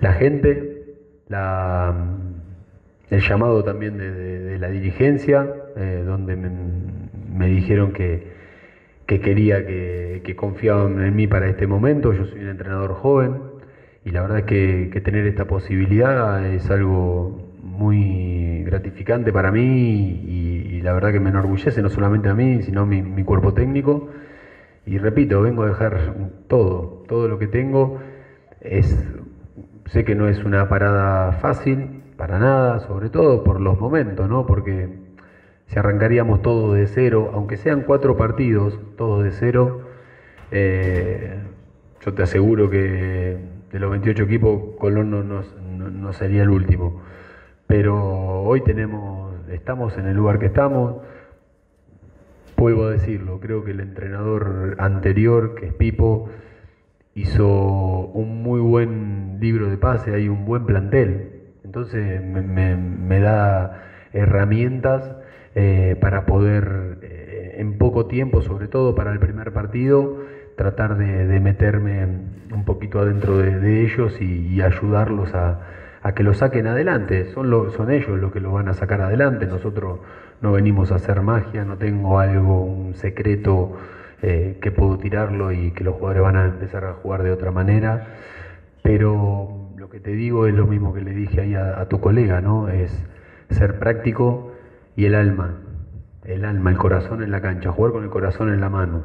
la 0.00 0.14
gente, 0.14 0.94
el 3.10 3.20
llamado 3.20 3.62
también 3.62 3.98
de, 3.98 4.58
la 4.58 4.68
dirigencia, 4.68 5.54
eh, 5.76 6.02
donde 6.04 6.36
me 6.36 7.46
dijeron 7.46 7.92
que, 7.92 8.26
que 9.06 9.20
quería, 9.20 9.66
que, 9.66 10.22
que, 10.24 10.34
confiaban 10.36 11.00
en 11.02 11.14
mí 11.16 11.26
para 11.26 11.48
este 11.48 11.66
momento. 11.66 12.12
Yo 12.12 12.24
soy 12.24 12.40
un 12.40 12.48
entrenador 12.48 12.94
joven 12.94 13.40
y 14.04 14.10
la 14.10 14.22
verdad 14.22 14.38
es 14.38 14.44
que, 14.44 15.00
tener 15.02 15.26
esta 15.26 15.46
posibilidad 15.46 16.44
es 16.46 16.70
algo 16.70 17.47
muy 17.78 18.62
gratificante 18.64 19.32
para 19.32 19.50
mí 19.50 20.20
y, 20.24 20.80
la 20.82 20.92
verdad 20.92 21.12
que 21.12 21.20
me 21.20 21.30
enorgullece 21.30 21.82
no 21.82 21.90
solamente 21.90 22.28
a 22.28 22.34
mí, 22.34 22.62
sino 22.62 22.86
mi, 22.86 23.02
mi 23.02 23.24
cuerpo 23.24 23.52
técnico. 23.52 24.08
Y 24.86 24.98
repito, 24.98 25.42
vengo 25.42 25.64
a 25.64 25.66
dejar 25.66 26.14
todo, 26.46 27.04
todo 27.08 27.28
lo 27.28 27.38
que 27.38 27.46
tengo. 27.48 27.98
Es, 28.60 28.96
sé 29.86 30.04
que 30.04 30.14
no 30.14 30.28
es 30.28 30.44
una 30.44 30.68
parada 30.68 31.32
fácil, 31.32 31.90
para 32.16 32.38
nada, 32.38 32.80
sobre 32.80 33.10
todo 33.10 33.44
por 33.44 33.60
los 33.60 33.78
momentos, 33.78 34.28
¿no? 34.28 34.44
Porque 34.46 34.88
si 35.66 35.78
arrancaríamos 35.78 36.42
todos 36.42 36.74
de 36.76 36.86
cero, 36.86 37.30
aunque 37.32 37.56
sean 37.56 37.82
cuatro 37.82 38.16
partidos, 38.16 38.80
todos 38.96 39.22
de 39.22 39.30
cero, 39.30 39.82
eh, 40.50 41.38
yo 42.04 42.14
te 42.14 42.22
aseguro 42.22 42.70
que 42.70 43.36
de 43.70 43.78
los 43.78 43.90
28 43.90 44.22
equipos, 44.24 44.76
Colón 44.78 45.10
no, 45.10 46.12
sería 46.12 46.42
el 46.42 46.50
último. 46.50 47.00
Pero 47.68 48.44
hoy 48.44 48.62
tenemos, 48.62 49.46
estamos 49.50 49.96
en 49.98 50.06
el 50.06 50.16
lugar 50.16 50.38
que 50.38 50.46
estamos. 50.46 50.96
Vuelvo 52.56 52.86
a 52.86 52.90
decirlo, 52.90 53.38
creo 53.40 53.62
que 53.62 53.72
el 53.72 53.80
entrenador 53.80 54.74
anterior, 54.78 55.54
que 55.54 55.66
es 55.66 55.74
Pipo, 55.74 56.30
hizo 57.14 57.46
un 57.46 58.42
muy 58.42 58.58
buen 58.60 59.36
libro 59.38 59.68
de 59.68 59.76
pase, 59.76 60.14
hay 60.14 60.30
un 60.30 60.46
buen 60.46 60.64
plantel. 60.64 61.42
Entonces 61.62 62.22
me, 62.22 63.20
da 63.20 63.82
herramientas 64.14 65.16
eh, 65.54 65.94
para 66.00 66.24
poder, 66.24 67.00
eh, 67.02 67.56
en 67.58 67.76
poco 67.76 68.06
tiempo, 68.06 68.40
sobre 68.40 68.68
todo 68.68 68.94
para 68.94 69.12
el 69.12 69.18
primer 69.18 69.52
partido, 69.52 70.16
tratar 70.56 70.96
de, 70.96 71.38
meterme 71.38 72.06
un 72.50 72.64
poquito 72.64 72.98
adentro 72.98 73.36
de, 73.36 73.84
ellos 73.84 74.18
y, 74.22 74.62
ayudarlos 74.62 75.34
a, 75.34 75.60
que 76.14 76.22
lo 76.22 76.34
saquen 76.34 76.66
adelante. 76.66 77.26
Son, 77.32 77.50
son 77.72 77.90
ellos 77.90 78.18
los 78.18 78.32
que 78.32 78.40
lo 78.40 78.52
van 78.52 78.68
a 78.68 78.74
sacar 78.74 79.00
adelante. 79.00 79.46
Nosotros 79.46 80.00
no 80.40 80.52
venimos 80.52 80.92
a 80.92 80.96
hacer 80.96 81.20
magia, 81.22 81.64
no 81.64 81.76
tengo 81.76 82.18
algo, 82.18 82.64
un 82.64 82.94
secreto 82.94 83.76
eh, 84.22 84.58
que 84.60 84.70
puedo 84.70 84.98
tirarlo 84.98 85.52
y 85.52 85.70
que 85.72 85.84
los 85.84 85.94
jugadores 85.94 86.22
van 86.22 86.36
a 86.36 86.44
empezar 86.46 86.84
a 86.84 86.94
jugar 86.94 87.22
de 87.22 87.32
otra 87.32 87.50
manera. 87.50 88.16
Pero 88.82 89.70
lo 89.76 89.88
que 89.88 90.00
te 90.00 90.12
digo 90.12 90.46
es 90.46 90.54
lo 90.54 90.66
mismo 90.66 90.92
que 90.94 91.00
le 91.00 91.12
dije 91.12 91.40
ahí 91.40 91.54
a, 91.54 91.84
tu 91.88 92.00
colega, 92.00 92.40
¿no? 92.40 92.68
Es 92.68 92.90
ser 93.50 93.78
práctico 93.78 94.52
y 94.96 95.04
el 95.06 95.14
alma, 95.14 95.56
el 96.24 96.44
alma, 96.44 96.70
el 96.70 96.76
corazón 96.76 97.22
en 97.22 97.30
la 97.30 97.40
cancha, 97.40 97.70
jugar 97.70 97.92
con 97.92 98.04
el 98.04 98.10
corazón 98.10 98.52
en 98.52 98.60
la 98.60 98.68
mano. 98.68 99.04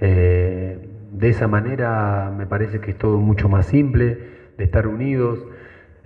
Eh, 0.00 0.88
de 1.12 1.28
esa 1.28 1.48
manera 1.48 2.32
me 2.36 2.46
parece 2.46 2.80
que 2.80 2.90
es 2.90 2.98
todo 2.98 3.18
mucho 3.18 3.48
más 3.48 3.66
simple, 3.66 4.18
de 4.56 4.64
estar 4.64 4.86
unidos. 4.86 5.38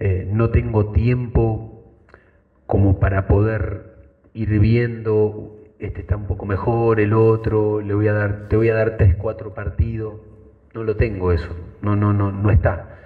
Eh, 0.05 0.27
no 0.27 0.51
tengo 0.51 0.87
tiempo 0.87 1.95
como 2.67 2.99
para 2.99 3.29
poder 3.29 3.85
ir 4.35 4.59
viendo, 4.59 5.61
este 5.79 6.01
está 6.01 6.17
un 6.17 6.27
poco 6.27 6.45
mejor, 6.45 6.99
el 6.99 7.13
otro, 7.13 7.81
le 7.81 7.95
voy 7.95 8.09
a 8.09 8.13
dar, 8.13 8.49
te 8.49 8.57
voy 8.57 8.69
a 8.69 8.75
dar 8.75 8.97
tres, 8.97 9.15
cuatro 9.15 9.55
partidos. 9.55 10.15
No 10.75 10.83
lo 10.83 10.97
tengo 10.97 11.31
eso, 11.31 11.55
no, 11.83 11.95
no, 11.95 12.13
no, 12.13 12.33
no 12.33 12.51
está. 12.51 12.99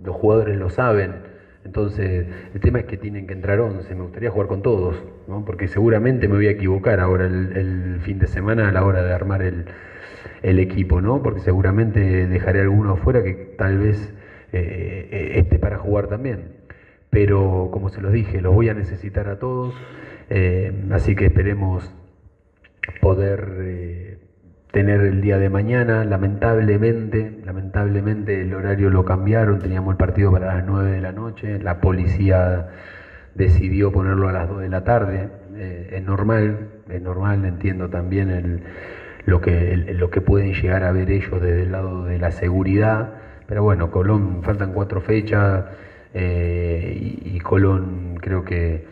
Los 0.00 0.14
jugadores 0.14 0.56
lo 0.56 0.70
saben. 0.70 1.22
Entonces, 1.64 2.28
el 2.54 2.60
tema 2.60 2.78
es 2.78 2.84
que 2.84 2.96
tienen 2.96 3.26
que 3.26 3.32
entrar 3.32 3.58
11. 3.58 3.92
Me 3.92 4.02
gustaría 4.02 4.30
jugar 4.30 4.46
con 4.46 4.62
todos, 4.62 5.02
porque 5.44 5.66
seguramente 5.66 6.28
me 6.28 6.36
voy 6.36 6.46
a 6.46 6.50
equivocar 6.52 7.00
ahora 7.00 7.26
el 7.26 7.98
fin 8.02 8.20
de 8.20 8.28
semana 8.28 8.68
a 8.68 8.72
la 8.72 8.84
hora 8.84 9.02
de 9.02 9.12
armar 9.12 9.42
el, 9.42 9.64
el 10.42 10.60
equipo, 10.60 11.00
¿no? 11.00 11.20
Porque 11.20 11.40
seguramente 11.40 12.28
dejaré 12.28 12.60
alguno 12.60 12.92
afuera 12.92 13.24
que 13.24 13.34
tal 13.58 13.78
vez 13.78 14.14
eh, 14.52 15.08
eh, 15.10 15.32
esté 15.38 15.58
para 15.58 15.78
jugar 15.78 16.08
también. 16.08 16.56
Pero 17.10 17.70
como 17.72 17.88
se 17.88 18.00
los 18.00 18.12
dije, 18.12 18.40
los 18.40 18.54
voy 18.54 18.68
a 18.68 18.74
necesitar 18.74 19.28
a 19.28 19.38
todos, 19.38 19.74
eh, 20.30 20.72
así 20.92 21.14
que 21.14 21.26
esperemos 21.26 21.94
poder 23.00 24.18
tener 24.70 25.00
el 25.02 25.20
día 25.20 25.38
de 25.38 25.50
mañana. 25.50 26.04
Lamentablemente, 26.04 27.38
lamentablemente 27.44 28.42
el 28.42 28.54
horario 28.54 28.90
lo 28.90 29.04
cambiaron, 29.04 29.58
teníamos 29.58 29.92
el 29.92 29.98
partido 29.98 30.32
para 30.32 30.54
las 30.54 30.66
9 30.66 30.90
de 30.90 31.00
la 31.00 31.12
noche, 31.12 31.58
la 31.58 31.80
policía 31.80 32.68
decidió 33.34 33.92
ponerlo 33.92 34.28
a 34.28 34.32
las 34.32 34.48
2 34.48 34.60
de 34.62 34.68
la 34.68 34.84
tarde. 34.84 35.28
es 35.56 36.02
normal, 36.02 36.68
es 36.88 37.02
normal, 37.02 37.44
entiendo 37.44 37.88
también 37.90 38.62
lo 39.26 39.40
que, 39.40 39.76
lo 39.76 40.10
que 40.10 40.20
pueden 40.20 40.54
llegar 40.54 40.82
a 40.84 40.92
ver 40.92 41.10
ellos 41.10 41.40
desde 41.40 41.62
el 41.62 41.72
lado 41.72 42.04
de 42.04 42.18
la 42.18 42.30
seguridad. 42.30 43.21
Pero 43.52 43.64
bueno, 43.64 43.90
Colón 43.90 44.42
faltan 44.42 44.72
cuatro 44.72 45.02
fechas 45.02 45.66
eh, 46.14 47.18
y, 47.22 47.38
Colón 47.40 48.16
creo 48.18 48.46
que 48.46 48.86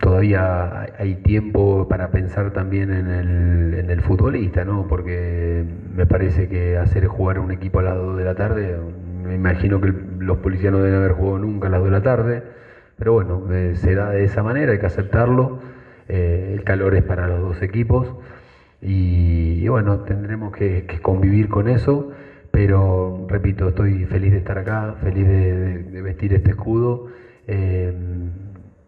todavía 0.00 0.86
hay 0.98 1.16
tiempo 1.16 1.86
para 1.86 2.08
pensar 2.08 2.54
también 2.54 2.90
en 2.90 3.90
el, 3.90 4.00
futbolista, 4.00 4.64
¿no? 4.64 4.86
Porque 4.88 5.66
me 5.94 6.06
parece 6.06 6.48
que 6.48 6.78
hacer 6.78 7.08
jugar 7.08 7.36
a 7.36 7.40
un 7.42 7.52
equipo 7.52 7.80
a 7.80 7.82
las 7.82 7.96
2 7.96 8.16
de 8.16 8.24
la 8.24 8.34
tarde, 8.36 8.74
me 9.22 9.34
imagino 9.34 9.82
que 9.82 9.92
los 10.18 10.38
policías 10.38 10.72
no 10.72 10.78
deben 10.78 10.94
haber 10.94 11.12
jugado 11.12 11.40
nunca 11.40 11.66
a 11.66 11.70
las 11.70 11.80
2 11.80 11.90
de 11.90 11.92
la 11.92 12.02
tarde, 12.02 12.42
pero 12.96 13.12
bueno, 13.12 13.52
eh, 13.52 13.74
se 13.76 13.94
da 13.94 14.12
de 14.12 14.24
esa 14.24 14.42
manera, 14.42 14.72
hay 14.72 14.78
que 14.78 14.86
aceptarlo. 14.86 15.58
Eh, 16.08 16.52
el 16.54 16.64
calor 16.64 16.94
es 16.94 17.02
para 17.02 17.28
los 17.28 17.40
dos 17.40 17.60
equipos. 17.60 18.08
Y, 18.80 19.68
bueno, 19.68 20.00
tendremos 20.00 20.54
que, 20.56 20.86
convivir 21.02 21.48
con 21.48 21.68
eso, 21.68 22.12
pero 22.56 23.26
repito, 23.28 23.68
estoy 23.68 24.06
feliz 24.06 24.32
de 24.32 24.38
estar 24.38 24.56
acá, 24.56 24.94
feliz 25.02 25.28
de, 25.28 26.00
vestir 26.00 26.32
este 26.32 26.52
escudo 26.52 27.08
eh, 27.46 27.92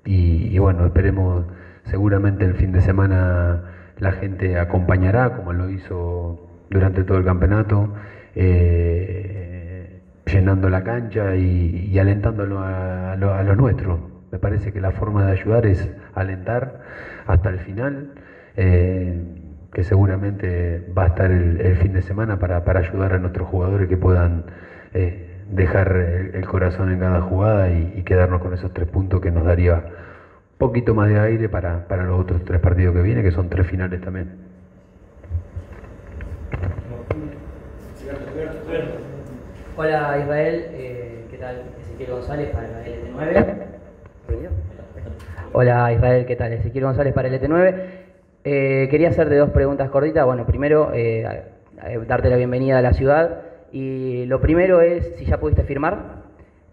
y, 0.06 0.58
bueno, 0.58 0.86
esperemos 0.86 1.44
seguramente 1.84 2.46
el 2.46 2.54
fin 2.54 2.72
de 2.72 2.80
semana 2.80 3.64
la 3.98 4.12
gente 4.12 4.58
acompañará 4.58 5.36
como 5.36 5.52
lo 5.52 5.68
hizo 5.68 6.48
durante 6.70 7.04
todo 7.04 7.18
el 7.18 7.26
campeonato. 7.26 7.92
Eh, 8.34 10.00
llenando 10.24 10.70
la 10.70 10.82
cancha 10.82 11.36
y, 11.36 11.98
alentándolo 11.98 12.60
a, 12.60 13.16
lo, 13.16 13.54
nuestro. 13.54 14.22
Me 14.32 14.38
parece 14.38 14.72
que 14.72 14.80
la 14.80 14.92
forma 14.92 15.26
de 15.26 15.32
ayudar 15.32 15.66
es 15.66 15.94
alentar 16.14 16.80
hasta 17.26 17.50
el 17.50 17.58
final. 17.58 18.12
Eh, 18.56 19.47
que 19.72 19.84
seguramente 19.84 20.82
va 20.96 21.04
a 21.04 21.06
estar 21.08 21.30
el, 21.30 21.76
fin 21.76 21.92
de 21.92 22.02
semana 22.02 22.38
para, 22.38 22.62
ayudar 22.78 23.12
a 23.12 23.18
nuestros 23.18 23.48
jugadores 23.48 23.88
que 23.88 23.96
puedan 23.96 24.44
eh, 24.94 25.28
dejar 25.50 25.94
el, 26.34 26.46
corazón 26.46 26.90
en 26.90 27.00
cada 27.00 27.20
jugada 27.20 27.70
y, 27.70 28.02
quedarnos 28.02 28.40
con 28.40 28.54
esos 28.54 28.72
tres 28.72 28.88
puntos 28.88 29.20
que 29.20 29.30
nos 29.30 29.44
daría 29.44 29.74
un 29.74 30.58
poquito 30.58 30.94
más 30.94 31.08
de 31.08 31.20
aire 31.20 31.48
para, 31.48 31.86
los 32.04 32.20
otros 32.20 32.44
tres 32.44 32.60
partidos 32.60 32.94
que 32.94 33.02
vienen, 33.02 33.22
que 33.22 33.30
son 33.30 33.48
tres 33.48 33.66
finales 33.66 34.00
también. 34.00 34.48
Hola 39.76 40.18
Israel, 40.18 40.66
eh, 40.70 41.26
¿qué 41.30 41.36
tal? 41.36 41.62
Ezequiel 41.82 42.10
González 42.10 42.50
para 42.50 42.84
el 42.84 43.14
LT9. 43.14 43.54
Hola 45.52 45.92
Israel, 45.92 46.26
¿qué 46.26 46.36
tal? 46.36 46.52
Ezequiel 46.54 46.84
González 46.84 47.14
para 47.14 47.28
el 47.28 47.40
LT9. 47.40 47.97
Eh, 48.44 48.88
quería 48.90 49.08
hacerte 49.08 49.36
dos 49.36 49.50
preguntas 49.50 49.90
cortitas. 49.90 50.24
Bueno, 50.24 50.46
primero, 50.46 50.90
eh, 50.94 51.44
darte 52.06 52.30
la 52.30 52.36
bienvenida 52.36 52.78
a 52.78 52.82
la 52.82 52.92
ciudad. 52.92 53.42
Y 53.72 54.24
lo 54.26 54.40
primero 54.40 54.80
es 54.80 55.14
si 55.16 55.24
ya 55.24 55.38
pudiste 55.38 55.64
firmar. 55.64 56.22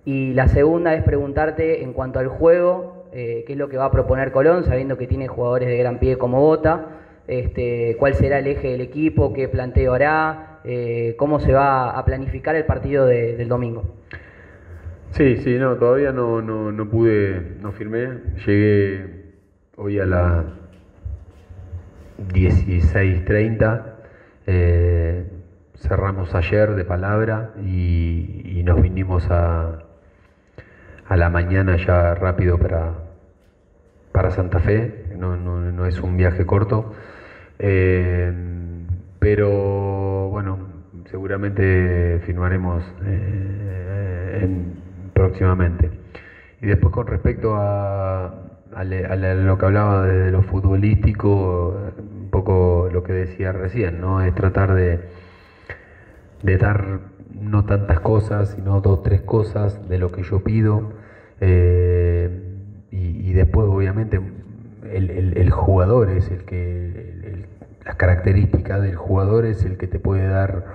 Y 0.05 0.33
la 0.33 0.47
segunda 0.47 0.93
es 0.93 1.03
preguntarte 1.03 1.83
en 1.83 1.93
cuanto 1.93 2.19
al 2.19 2.27
juego, 2.27 3.07
eh, 3.11 3.43
qué 3.47 3.53
es 3.53 3.59
lo 3.59 3.69
que 3.69 3.77
va 3.77 3.85
a 3.85 3.91
proponer 3.91 4.31
Colón, 4.31 4.63
sabiendo 4.63 4.97
que 4.97 5.07
tiene 5.07 5.27
jugadores 5.27 5.67
de 5.67 5.77
gran 5.77 5.99
pie 5.99 6.17
como 6.17 6.39
Bota. 6.41 6.87
Este, 7.27 7.95
cuál 7.97 8.13
será 8.13 8.37
el 8.37 8.45
eje 8.45 8.69
del 8.69 8.81
equipo, 8.81 9.33
qué 9.33 9.47
planteo 9.47 9.93
hará, 9.93 10.59
cómo 11.17 11.39
se 11.39 11.53
va 11.53 11.89
a 11.89 12.05
planificar 12.05 12.55
el 12.55 12.65
partido 12.65 13.07
del 13.07 13.47
domingo. 13.47 13.83
Sí, 15.09 15.37
sí, 15.37 15.57
no, 15.57 15.75
todavía 15.75 16.11
no, 16.11 16.41
no, 16.41 16.71
no 16.71 16.89
pude, 16.89 17.55
no 17.61 17.71
firmé. 17.71 18.09
Llegué 18.45 19.33
hoy 19.75 19.97
a 19.99 20.05
la, 20.05 20.43
16.30. 22.17 23.83
Eh, 24.47 25.25
cerramos 25.75 26.33
ayer 26.35 26.75
de 26.75 26.85
palabra 26.85 27.51
y, 27.63 28.61
nos 28.65 28.81
vinimos 28.81 29.29
a, 29.29 29.83
a, 31.07 31.15
la 31.15 31.29
mañana 31.29 31.75
ya 31.77 32.15
rápido 32.15 32.57
para, 32.57 32.93
para 34.11 34.31
Santa 34.31 34.59
Fe. 34.59 35.05
No, 35.17 35.85
es 35.85 35.99
un 35.99 36.17
viaje 36.17 36.45
corto. 36.45 36.93
Eh, 37.59 38.33
pero 39.19 40.29
bueno, 40.29 40.59
seguramente 41.11 42.21
firmaremos 42.25 42.83
eh, 43.05 44.47
próximamente. 45.13 45.91
Y 46.61 46.67
después 46.67 46.93
con 46.93 47.07
respecto 47.07 47.55
a, 47.55 48.44
a, 48.75 48.83
lo 48.83 49.57
que 49.57 49.65
hablaba 49.65 50.05
de 50.05 50.31
lo 50.31 50.43
futbolístico, 50.43 51.75
un 51.97 52.29
poco 52.29 52.89
lo 52.91 53.03
que 53.03 53.13
decía 53.13 53.53
recién, 53.53 54.01
¿no? 54.01 54.21
Es 54.21 54.35
tratar 54.35 54.73
de, 54.73 54.99
dar 56.43 56.99
no 57.33 57.65
tantas 57.65 58.01
cosas, 58.01 58.49
sino 58.49 58.81
dos, 58.81 59.01
tres 59.01 59.21
cosas 59.21 59.87
de 59.87 59.97
lo 59.97 60.11
que 60.11 60.23
yo 60.23 60.43
pido. 60.43 60.91
Eh, 61.39 62.41
y, 62.91 63.33
después, 63.33 63.67
obviamente, 63.67 64.21
el, 64.91 65.51
jugador 65.51 66.09
es 66.09 66.29
el 66.31 66.45
que, 66.45 67.45
las 67.85 67.95
características 67.95 68.81
del 68.81 68.95
jugador 68.95 69.45
es 69.45 69.65
el 69.65 69.77
que 69.77 69.87
te 69.87 69.99
puede 69.99 70.27
dar 70.27 70.65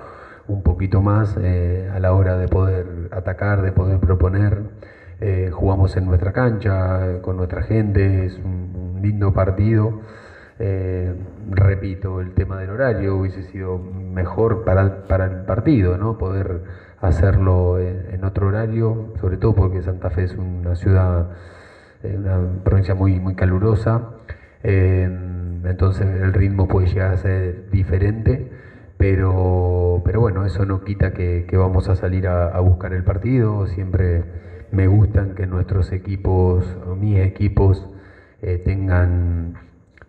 un 0.46 0.62
poquito 0.62 1.00
más 1.00 1.36
eh, 1.40 1.90
a 1.92 1.98
la 1.98 2.12
hora 2.12 2.36
de 2.36 2.48
poder 2.48 3.08
atacar, 3.10 3.62
de 3.62 3.72
poder 3.72 4.00
proponer. 4.00 4.62
Eh, 5.20 5.50
jugamos 5.52 5.96
en 5.96 6.06
nuestra 6.06 6.32
cancha, 6.32 7.20
con 7.22 7.36
nuestra 7.36 7.62
gente, 7.62 8.26
es 8.26 8.38
un, 8.38 9.00
lindo 9.02 9.32
partido. 9.32 10.00
Eh, 10.58 11.14
repito, 11.50 12.20
el 12.20 12.32
tema 12.34 12.58
del 12.60 12.70
horario 12.70 13.16
hubiese 13.16 13.42
sido 13.44 13.78
mejor 13.78 14.64
para, 14.64 15.04
para 15.06 15.26
el 15.26 15.44
partido, 15.46 15.96
¿no? 15.96 16.18
Poder 16.18 16.62
hacerlo 17.00 17.78
en, 17.78 18.24
otro 18.24 18.48
horario, 18.48 19.14
sobre 19.20 19.38
todo 19.38 19.54
porque 19.54 19.82
Santa 19.82 20.10
Fe 20.10 20.24
es 20.24 20.34
una 20.36 20.74
ciudad, 20.76 21.30
eh, 22.02 22.14
una 22.18 22.62
provincia 22.62 22.94
muy, 22.94 23.18
muy 23.20 23.34
calurosa, 23.34 24.10
entonces 24.62 26.06
el 26.06 26.32
ritmo 26.34 26.68
puede 26.68 26.88
llegar 26.88 27.12
a 27.12 27.16
ser 27.16 27.70
diferente, 27.70 28.50
pero, 28.98 30.02
pero 30.04 30.20
bueno, 30.20 30.44
eso 30.44 30.66
no 30.66 30.82
quita 30.84 31.12
que, 31.12 31.46
vamos 31.52 31.88
a 31.88 31.96
salir 31.96 32.28
a, 32.28 32.58
buscar 32.60 32.92
el 32.92 33.02
partido, 33.02 33.66
siempre 33.66 34.24
me 34.72 34.86
gustan 34.86 35.34
que 35.34 35.46
nuestros 35.46 35.92
equipos, 35.92 36.76
mis 36.98 37.18
equipos, 37.18 37.88
eh, 38.42 38.58
tengan 38.58 39.54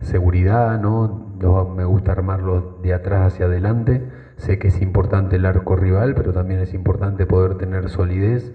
seguridad, 0.00 0.78
¿no? 0.78 1.20
me 1.74 1.84
gusta 1.84 2.12
armarlos 2.12 2.64
de 2.82 2.94
atrás 2.94 3.32
hacia 3.32 3.46
adelante 3.46 4.02
Sé 4.42 4.58
que 4.58 4.68
es 4.68 4.82
importante 4.82 5.36
el 5.36 5.46
arco 5.46 5.76
rival, 5.76 6.14
pero 6.16 6.32
también 6.32 6.58
es 6.58 6.74
importante 6.74 7.26
poder 7.26 7.54
tener 7.54 7.88
solidez, 7.88 8.52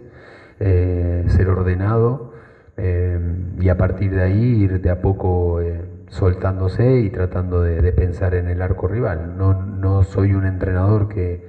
eh, 0.59 1.23
ser 1.27 1.47
ordenado 1.49 2.33
eh, 2.75 3.17
y 3.57 3.69
a 3.69 3.77
partir 3.77 4.11
de 4.11 4.21
ahí 4.21 4.63
ir 4.63 4.81
de 4.81 4.89
a 4.89 5.01
poco 5.01 5.61
soltándose 6.09 6.99
y 6.99 7.09
tratando 7.09 7.61
de, 7.61 7.91
pensar 7.93 8.35
en 8.35 8.49
el 8.49 8.61
arco 8.61 8.89
rival. 8.89 9.37
No, 9.37 10.03
soy 10.03 10.33
un 10.33 10.45
entrenador 10.45 11.07
que 11.07 11.41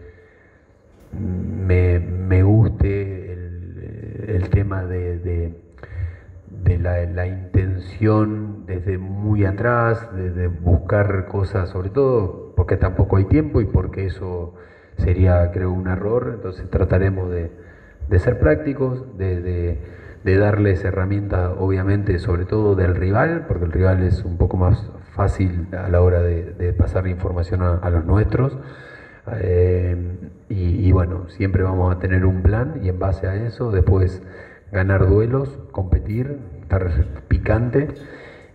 me, 1.18 2.42
guste 2.44 3.32
el, 3.32 3.47
tema 4.50 4.84
de, 4.84 5.54
la, 6.78 7.26
intención 7.26 8.66
desde 8.66 8.98
muy 8.98 9.44
atrás, 9.44 10.08
de 10.14 10.46
buscar 10.48 11.26
cosas, 11.26 11.70
sobre 11.70 11.90
todo 11.90 12.48
porque 12.58 12.76
tampoco 12.76 13.16
hay 13.16 13.24
tiempo 13.24 13.60
y 13.60 13.66
porque 13.66 14.06
eso 14.06 14.54
sería, 14.96 15.48
creo, 15.52 15.70
un 15.70 15.86
error. 15.86 16.32
Entonces 16.34 16.68
trataremos 16.68 17.30
de, 17.30 17.50
ser 18.18 18.40
prácticos, 18.40 19.16
de, 19.16 19.78
darles 20.24 20.84
herramientas, 20.84 21.52
obviamente, 21.56 22.18
sobre 22.18 22.44
todo 22.44 22.74
del 22.74 22.96
rival, 22.96 23.44
porque 23.46 23.64
el 23.64 23.72
rival 23.72 24.02
es 24.02 24.24
un 24.24 24.36
poco 24.36 24.56
más 24.56 24.90
fácil 25.12 25.68
a 25.72 25.88
la 25.88 26.00
hora 26.02 26.20
de, 26.20 26.72
pasar 26.72 27.06
información 27.06 27.62
a, 27.62 27.90
los 27.90 28.04
nuestros. 28.04 28.58
Eh, 29.36 29.96
y, 30.50 30.90
bueno, 30.92 31.28
siempre 31.28 31.62
vamos 31.62 31.94
a 31.94 31.98
tener 31.98 32.24
un 32.24 32.42
plan 32.42 32.80
y 32.82 32.88
en 32.88 32.98
base 32.98 33.26
a 33.26 33.34
eso 33.34 33.70
después 33.70 34.22
ganar 34.72 35.06
duelos, 35.06 35.58
competir, 35.72 36.38
estar 36.62 36.90
picante 37.28 37.88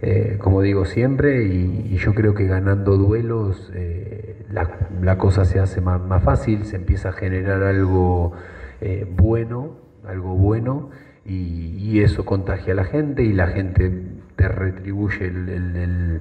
eh, 0.06 0.38
como 0.38 0.62
digo 0.62 0.84
siempre, 0.84 1.46
y, 1.46 1.96
yo 1.96 2.14
creo 2.14 2.34
que 2.34 2.46
ganando 2.46 2.98
duelos 2.98 3.72
eh, 3.74 4.46
la, 4.52 5.18
cosa 5.18 5.46
se 5.46 5.62
hace 5.62 5.80
más, 5.80 6.22
fácil, 6.22 6.66
se 6.66 6.76
empieza 6.76 7.10
a 7.10 7.12
generar 7.14 7.64
algo 7.64 8.34
eh, 8.82 9.08
bueno, 9.10 9.78
algo 10.06 10.36
bueno, 10.36 10.90
y, 11.26 12.02
eso 12.02 12.26
contagia 12.26 12.74
a 12.74 12.76
la 12.76 12.84
gente 12.84 13.24
y 13.24 13.32
la 13.32 13.48
gente 13.48 13.94
te 14.36 14.50
retribuye 14.50 15.26
el, 15.26 16.20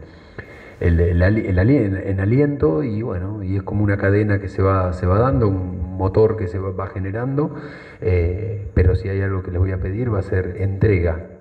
aliento 2.21 2.83
y 2.83 3.03
bueno, 3.03 3.43
y 3.43 3.57
es 3.57 3.63
como 3.63 3.85
una 3.85 3.97
cadena 3.97 4.39
que 4.39 4.49
se 4.49 4.63
va, 4.63 4.93
se 4.93 5.07
va 5.07 5.19
dando, 5.19 5.49
un 5.49 5.97
motor 5.97 6.37
que 6.37 6.49
se 6.49 6.59
va 6.59 6.87
generando, 6.89 7.55
pero 8.01 8.95
si 8.97 9.09
hay 9.09 9.21
algo 9.21 9.43
que 9.43 9.51
les 9.51 9.61
voy 9.61 9.73
a 9.73 9.79
pedir 9.79 10.13
va 10.13 10.19
a 10.19 10.23
ser 10.23 10.57
entrega, 10.59 11.33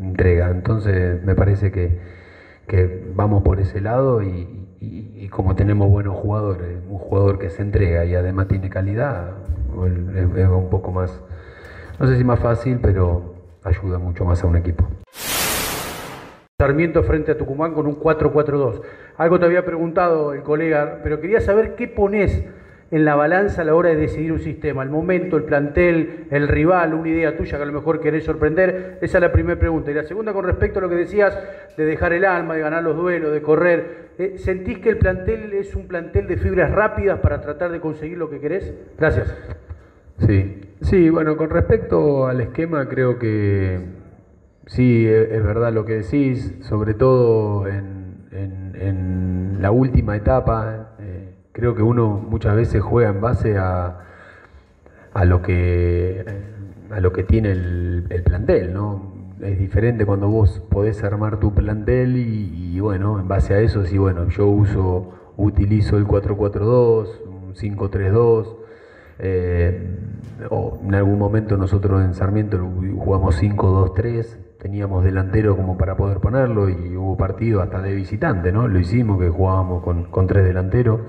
entrega. 0.00 0.50
Entonces 0.50 1.22
me 1.24 1.34
parece 1.34 1.70
que, 1.70 3.12
vamos 3.14 3.42
por 3.42 3.60
ese 3.60 3.80
lado 3.80 4.22
y, 4.22 5.28
como 5.30 5.54
tenemos 5.56 5.88
buenos 5.88 6.16
jugadores, 6.16 6.78
un 6.88 6.98
jugador 6.98 7.38
que 7.38 7.50
se 7.50 7.62
entrega 7.62 8.04
y 8.04 8.14
además 8.14 8.48
tiene 8.48 8.70
calidad, 8.70 9.32
es, 10.36 10.48
un 10.48 10.70
poco 10.70 10.92
más, 10.92 11.20
no 11.98 12.06
sé 12.06 12.16
si 12.16 12.24
más 12.24 12.40
fácil, 12.40 12.78
pero 12.80 13.34
ayuda 13.64 13.98
mucho 13.98 14.24
más 14.24 14.42
a 14.44 14.46
un 14.46 14.56
equipo. 14.56 14.86
Sarmiento 16.66 17.04
frente 17.04 17.30
a 17.30 17.38
Tucumán 17.38 17.74
con 17.74 17.86
un 17.86 18.00
4-4-2. 18.00 18.82
Algo 19.18 19.38
te 19.38 19.46
había 19.46 19.64
preguntado 19.64 20.32
el 20.32 20.42
colega, 20.42 20.98
pero 21.04 21.20
quería 21.20 21.40
saber 21.40 21.76
qué 21.76 21.86
pones 21.86 22.42
en 22.90 23.04
la 23.04 23.14
balanza 23.14 23.62
a 23.62 23.64
la 23.64 23.76
hora 23.76 23.90
de 23.90 23.96
decidir 23.96 24.32
un 24.32 24.40
sistema? 24.40 24.82
El 24.82 24.90
momento, 24.90 25.36
el 25.36 25.44
plantel, 25.44 26.26
el 26.28 26.48
rival, 26.48 26.92
una 26.94 27.08
idea 27.08 27.36
tuya 27.36 27.56
que 27.56 27.62
a 27.62 27.66
lo 27.66 27.72
mejor 27.72 28.00
querés 28.00 28.24
sorprender. 28.24 28.98
Esa 29.00 29.18
es 29.18 29.22
la 29.22 29.30
primera 29.30 29.60
pregunta. 29.60 29.92
Y 29.92 29.94
la 29.94 30.02
segunda 30.02 30.32
con 30.32 30.44
respecto 30.44 30.80
a 30.80 30.82
lo 30.82 30.88
que 30.88 30.96
decías 30.96 31.38
de 31.76 31.84
dejar 31.84 32.12
el 32.12 32.24
alma, 32.24 32.54
de 32.54 32.62
ganar 32.62 32.82
los 32.82 32.96
duelos, 32.96 33.32
de 33.32 33.42
correr. 33.42 34.08
Eh, 34.18 34.34
¿Sentís 34.38 34.80
que 34.80 34.88
el 34.88 34.98
plantel 34.98 35.52
es 35.52 35.76
un 35.76 35.86
plantel 35.86 36.26
de 36.26 36.36
fibras 36.36 36.72
rápidas 36.72 37.20
para 37.20 37.40
tratar 37.40 37.70
de 37.70 37.78
conseguir 37.78 38.18
lo 38.18 38.28
que 38.28 38.40
querés? 38.40 38.74
Gracias. 38.98 39.32
Sí, 40.18 40.62
sí, 40.80 41.10
bueno, 41.10 41.36
con 41.36 41.48
respecto 41.48 42.26
al 42.26 42.40
esquema 42.40 42.88
creo 42.88 43.20
que 43.20 43.95
sí, 44.66 45.06
es 45.06 45.42
verdad 45.42 45.72
lo 45.72 45.84
que 45.84 45.94
decís, 45.94 46.54
sobre 46.60 46.94
todo 46.94 47.66
en, 47.68 47.86
la 49.60 49.70
última 49.70 50.16
etapa, 50.16 50.90
Creo 51.56 51.74
que 51.74 51.82
uno 51.82 52.08
muchas 52.18 52.54
veces 52.54 52.82
juega 52.82 53.08
en 53.08 53.22
base 53.22 53.56
a, 53.56 54.00
a 55.14 55.24
lo 55.24 55.40
que 55.40 56.22
a 56.90 57.00
lo 57.00 57.14
que 57.14 57.22
tiene 57.24 57.50
el, 57.50 58.22
plantel, 58.24 58.74
¿no? 58.74 59.14
Es 59.40 59.58
diferente 59.58 60.04
cuando 60.04 60.28
vos 60.28 60.60
podés 60.70 61.02
armar 61.02 61.40
tu 61.40 61.54
plantel 61.54 62.18
y, 62.18 62.78
bueno, 62.78 63.18
en 63.18 63.26
base 63.26 63.54
a 63.54 63.60
eso, 63.60 63.86
sí, 63.86 63.96
bueno, 63.96 64.28
yo 64.28 64.46
uso, 64.46 65.12
utilizo 65.38 65.96
el 65.96 66.06
4-4-2, 66.06 67.08
un 67.24 67.54
5-3-2, 67.54 68.56
eh, 69.18 69.98
o 70.50 70.78
en 70.84 70.94
algún 70.94 71.18
momento 71.18 71.56
nosotros 71.56 72.04
en 72.04 72.12
Sarmiento 72.12 72.58
jugamos 72.98 73.42
5-2-3, 73.42 74.36
teníamos 74.58 75.04
delantero 75.04 75.56
como 75.56 75.76
para 75.76 75.96
poder 75.96 76.18
ponerlo 76.18 76.68
y 76.68 76.96
hubo 76.96 77.16
partido 77.16 77.62
hasta 77.62 77.82
de 77.82 77.94
visitante, 77.94 78.52
¿no? 78.52 78.68
Lo 78.68 78.78
hicimos, 78.78 79.20
que 79.20 79.28
jugábamos 79.28 79.82
con, 79.82 80.26
tres 80.26 80.44
delanteros. 80.44 81.00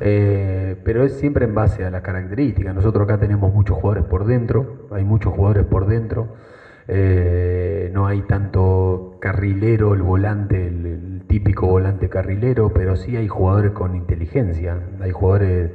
Eh, 0.00 0.76
pero 0.84 1.04
es 1.04 1.12
siempre 1.14 1.44
en 1.44 1.54
base 1.54 1.84
a 1.84 1.90
las 1.90 2.02
características. 2.02 2.74
Nosotros 2.74 3.04
acá 3.04 3.18
tenemos 3.18 3.54
muchos 3.54 3.76
jugadores 3.76 4.04
por 4.04 4.26
dentro, 4.26 4.88
hay 4.90 5.04
muchos 5.04 5.32
jugadores 5.32 5.64
por 5.66 5.86
dentro, 5.86 6.28
eh, 6.88 7.90
no 7.94 8.06
hay 8.06 8.22
tanto 8.22 9.16
carrilero, 9.20 9.94
el 9.94 10.02
volante, 10.02 10.66
el, 10.66 11.22
típico 11.26 11.66
volante 11.66 12.08
carrilero, 12.08 12.72
pero 12.72 12.96
sí 12.96 13.16
hay 13.16 13.26
jugadores 13.28 13.72
con 13.72 13.96
inteligencia, 13.96 14.78
hay 15.00 15.10
jugadores 15.10 15.70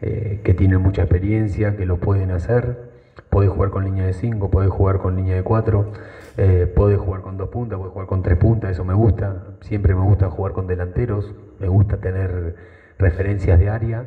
eh, 0.00 0.40
que 0.42 0.54
tienen 0.54 0.80
mucha 0.80 1.02
experiencia, 1.02 1.76
que 1.76 1.86
lo 1.86 1.98
pueden 1.98 2.30
hacer. 2.30 2.90
Podés 3.28 3.50
jugar 3.50 3.70
con 3.70 3.84
línea 3.84 4.06
de 4.06 4.14
5, 4.14 4.50
podés 4.50 4.70
jugar 4.70 4.98
con 4.98 5.16
línea 5.16 5.36
de 5.36 5.42
4, 5.42 5.92
eh, 6.42 6.66
podés 6.66 6.98
jugar 6.98 7.20
con 7.20 7.36
dos 7.36 7.50
puntas, 7.50 7.78
podés 7.78 7.92
jugar 7.92 8.08
con 8.08 8.22
tres 8.22 8.38
puntas, 8.38 8.70
eso 8.70 8.82
me 8.82 8.94
gusta. 8.94 9.44
Siempre 9.60 9.94
me 9.94 10.00
gusta 10.00 10.30
jugar 10.30 10.54
con 10.54 10.66
delanteros, 10.66 11.34
me 11.58 11.68
gusta 11.68 11.98
tener 11.98 12.56
referencias 12.98 13.58
de 13.58 13.68
área. 13.68 14.06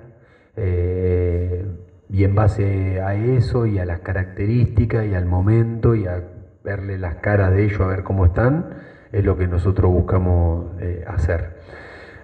Eh, 0.55 1.63
y 2.09 2.23
en 2.23 2.33
base 2.33 3.01
a 3.01 3.13
eso 3.13 3.67
y 3.67 3.77
a 3.77 3.85
las 3.85 3.99
características 3.99 5.05
y 5.05 5.13
al 5.13 5.27
momento 5.27 5.93
y 5.93 6.07
a 6.07 6.23
verle 6.63 6.97
las 6.97 7.17
caras 7.17 7.51
de 7.53 7.65
ellos 7.65 7.81
a 7.81 7.85
ver 7.85 8.01
cómo 8.01 8.25
están, 8.25 8.77
es 9.11 9.23
lo 9.23 9.37
que 9.37 9.47
nosotros 9.47 9.91
buscamos 9.91 10.71
eh, 10.79 11.05
hacer. 11.07 11.59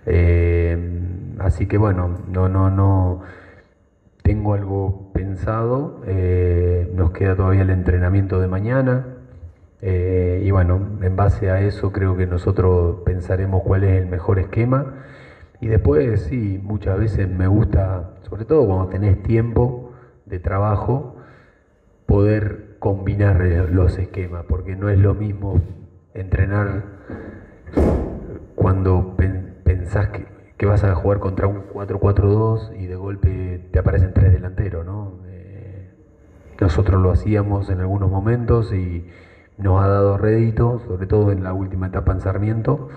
Eh, 0.08 1.38
así 1.38 1.67
que 1.67 1.78
bueno, 1.78 2.17
no, 2.28 2.50
no, 2.50 2.72
no 2.72 3.22
tengo 4.24 4.56
algo 4.56 5.12
pensado, 5.13 6.02
nos 6.95 7.12
queda 7.12 7.36
todavía 7.36 7.62
el 7.62 7.69
entrenamiento 7.69 8.39
de 8.39 8.48
mañana. 8.48 9.18
Y 9.82 10.52
bueno, 10.52 11.00
en 11.02 11.15
base 11.15 11.50
a 11.50 11.62
eso 11.62 11.92
creo 11.92 12.18
que 12.18 12.28
nosotros 12.28 12.98
pensaremos 13.06 13.63
cuál 13.63 13.84
es 13.86 14.02
el 14.02 14.08
mejor 14.08 14.39
esquema 14.39 15.06
y 15.62 15.68
después, 15.68 16.22
sí, 16.24 16.60
muchas 16.63 16.98
veces 16.98 17.30
me 17.30 17.48
gusta, 17.48 18.12
sobre 18.30 18.46
todo 18.46 18.65
cuando 18.65 18.88
tenés 18.88 19.22
tiempo 19.24 19.92
de 20.26 20.39
trabajo, 20.39 21.18
poder 22.06 22.78
combinar 22.80 23.42
los 23.72 23.98
esquemas, 23.98 24.46
porque 24.48 24.76
no 24.76 24.89
es 24.89 24.98
lo 24.98 25.13
mismo 25.13 25.62
entrenar 26.13 26.84
cuando 28.56 29.15
pensás 29.63 30.10
que, 30.10 30.65
vas 30.65 30.84
a 30.84 30.94
jugar 30.94 31.20
contra 31.20 31.48
un 31.48 31.68
4-4-2 31.68 32.78
y 32.78 32.86
de 32.86 32.96
golpe 32.96 33.70
te 33.72 33.80
aparecen 33.80 34.13
tres 34.13 34.34
delanteros, 34.34 34.86
¿no? 34.86 35.20
Eh, 35.28 35.89
nosotros 36.60 37.02
lo 37.02 37.12
hacíamos 37.12 37.70
en 37.70 37.80
algunos 37.80 38.10
momentos 38.10 38.74
y 38.74 39.08
nos 39.60 39.84
ha 39.84 39.88
dado 39.88 40.17
rédito, 40.17 40.80
sobre 40.88 41.08
todo 41.08 41.32
en 41.32 41.43
la 41.43 41.54
última 41.54 41.88
etapa 41.88 42.13
en 42.13 42.22
Sarmiento. 42.22 42.89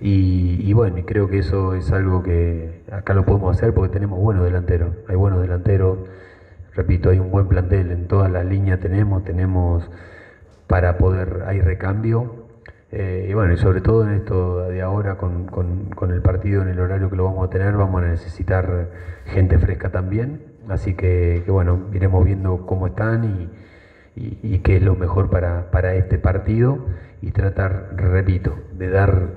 Y, 0.00 0.72
bueno, 0.72 0.98
y 0.98 1.02
creo 1.02 1.28
que 1.28 1.38
eso 1.38 1.74
es 1.74 1.92
algo 1.92 2.22
que 2.22 2.82
acá 2.90 3.12
lo 3.14 3.24
podemos 3.26 3.56
hacer 3.56 3.74
porque 3.74 3.92
tenemos 3.92 4.18
buenos 4.18 4.44
delanteros, 4.44 4.94
hay 5.08 5.16
buenos 5.16 5.42
delanteros, 5.42 5.98
repito, 6.74 7.10
hay 7.10 7.18
un 7.18 7.30
buen 7.30 7.48
plantel, 7.48 7.90
en 7.92 8.08
todas 8.08 8.30
las 8.32 8.46
líneas 8.46 8.80
tenemos, 8.80 9.24
tenemos 9.24 9.90
para 10.66 10.96
poder, 10.98 11.44
hay 11.46 11.60
recambio, 11.60 12.48
Eh, 12.92 13.28
y 13.30 13.34
bueno, 13.34 13.52
y 13.54 13.56
sobre 13.56 13.80
todo 13.80 14.02
en 14.04 14.14
esto 14.14 14.68
de 14.68 14.82
ahora, 14.82 15.16
con, 15.16 15.46
con, 15.46 16.10
el 16.10 16.22
partido 16.22 16.62
en 16.62 16.68
el 16.68 16.80
horario 16.80 17.08
que 17.08 17.16
lo 17.16 17.24
vamos 17.24 17.46
a 17.46 17.50
tener, 17.50 17.76
vamos 17.76 18.02
a 18.02 18.06
necesitar 18.08 18.88
gente 19.26 19.58
fresca 19.58 19.90
también. 19.90 20.42
Así 20.68 20.94
que, 20.94 21.44
bueno, 21.48 21.88
iremos 21.92 22.24
viendo 22.24 22.66
cómo 22.66 22.88
están 22.88 23.24
y, 23.24 23.48
y, 24.16 24.58
qué 24.58 24.76
es 24.76 24.82
lo 24.82 24.96
mejor 24.96 25.30
para, 25.30 25.70
para 25.70 25.94
este 25.94 26.18
partido 26.18 26.86
y 27.22 27.30
tratar, 27.30 27.94
repito, 27.96 28.58
de 28.72 28.90
dar 28.90 29.28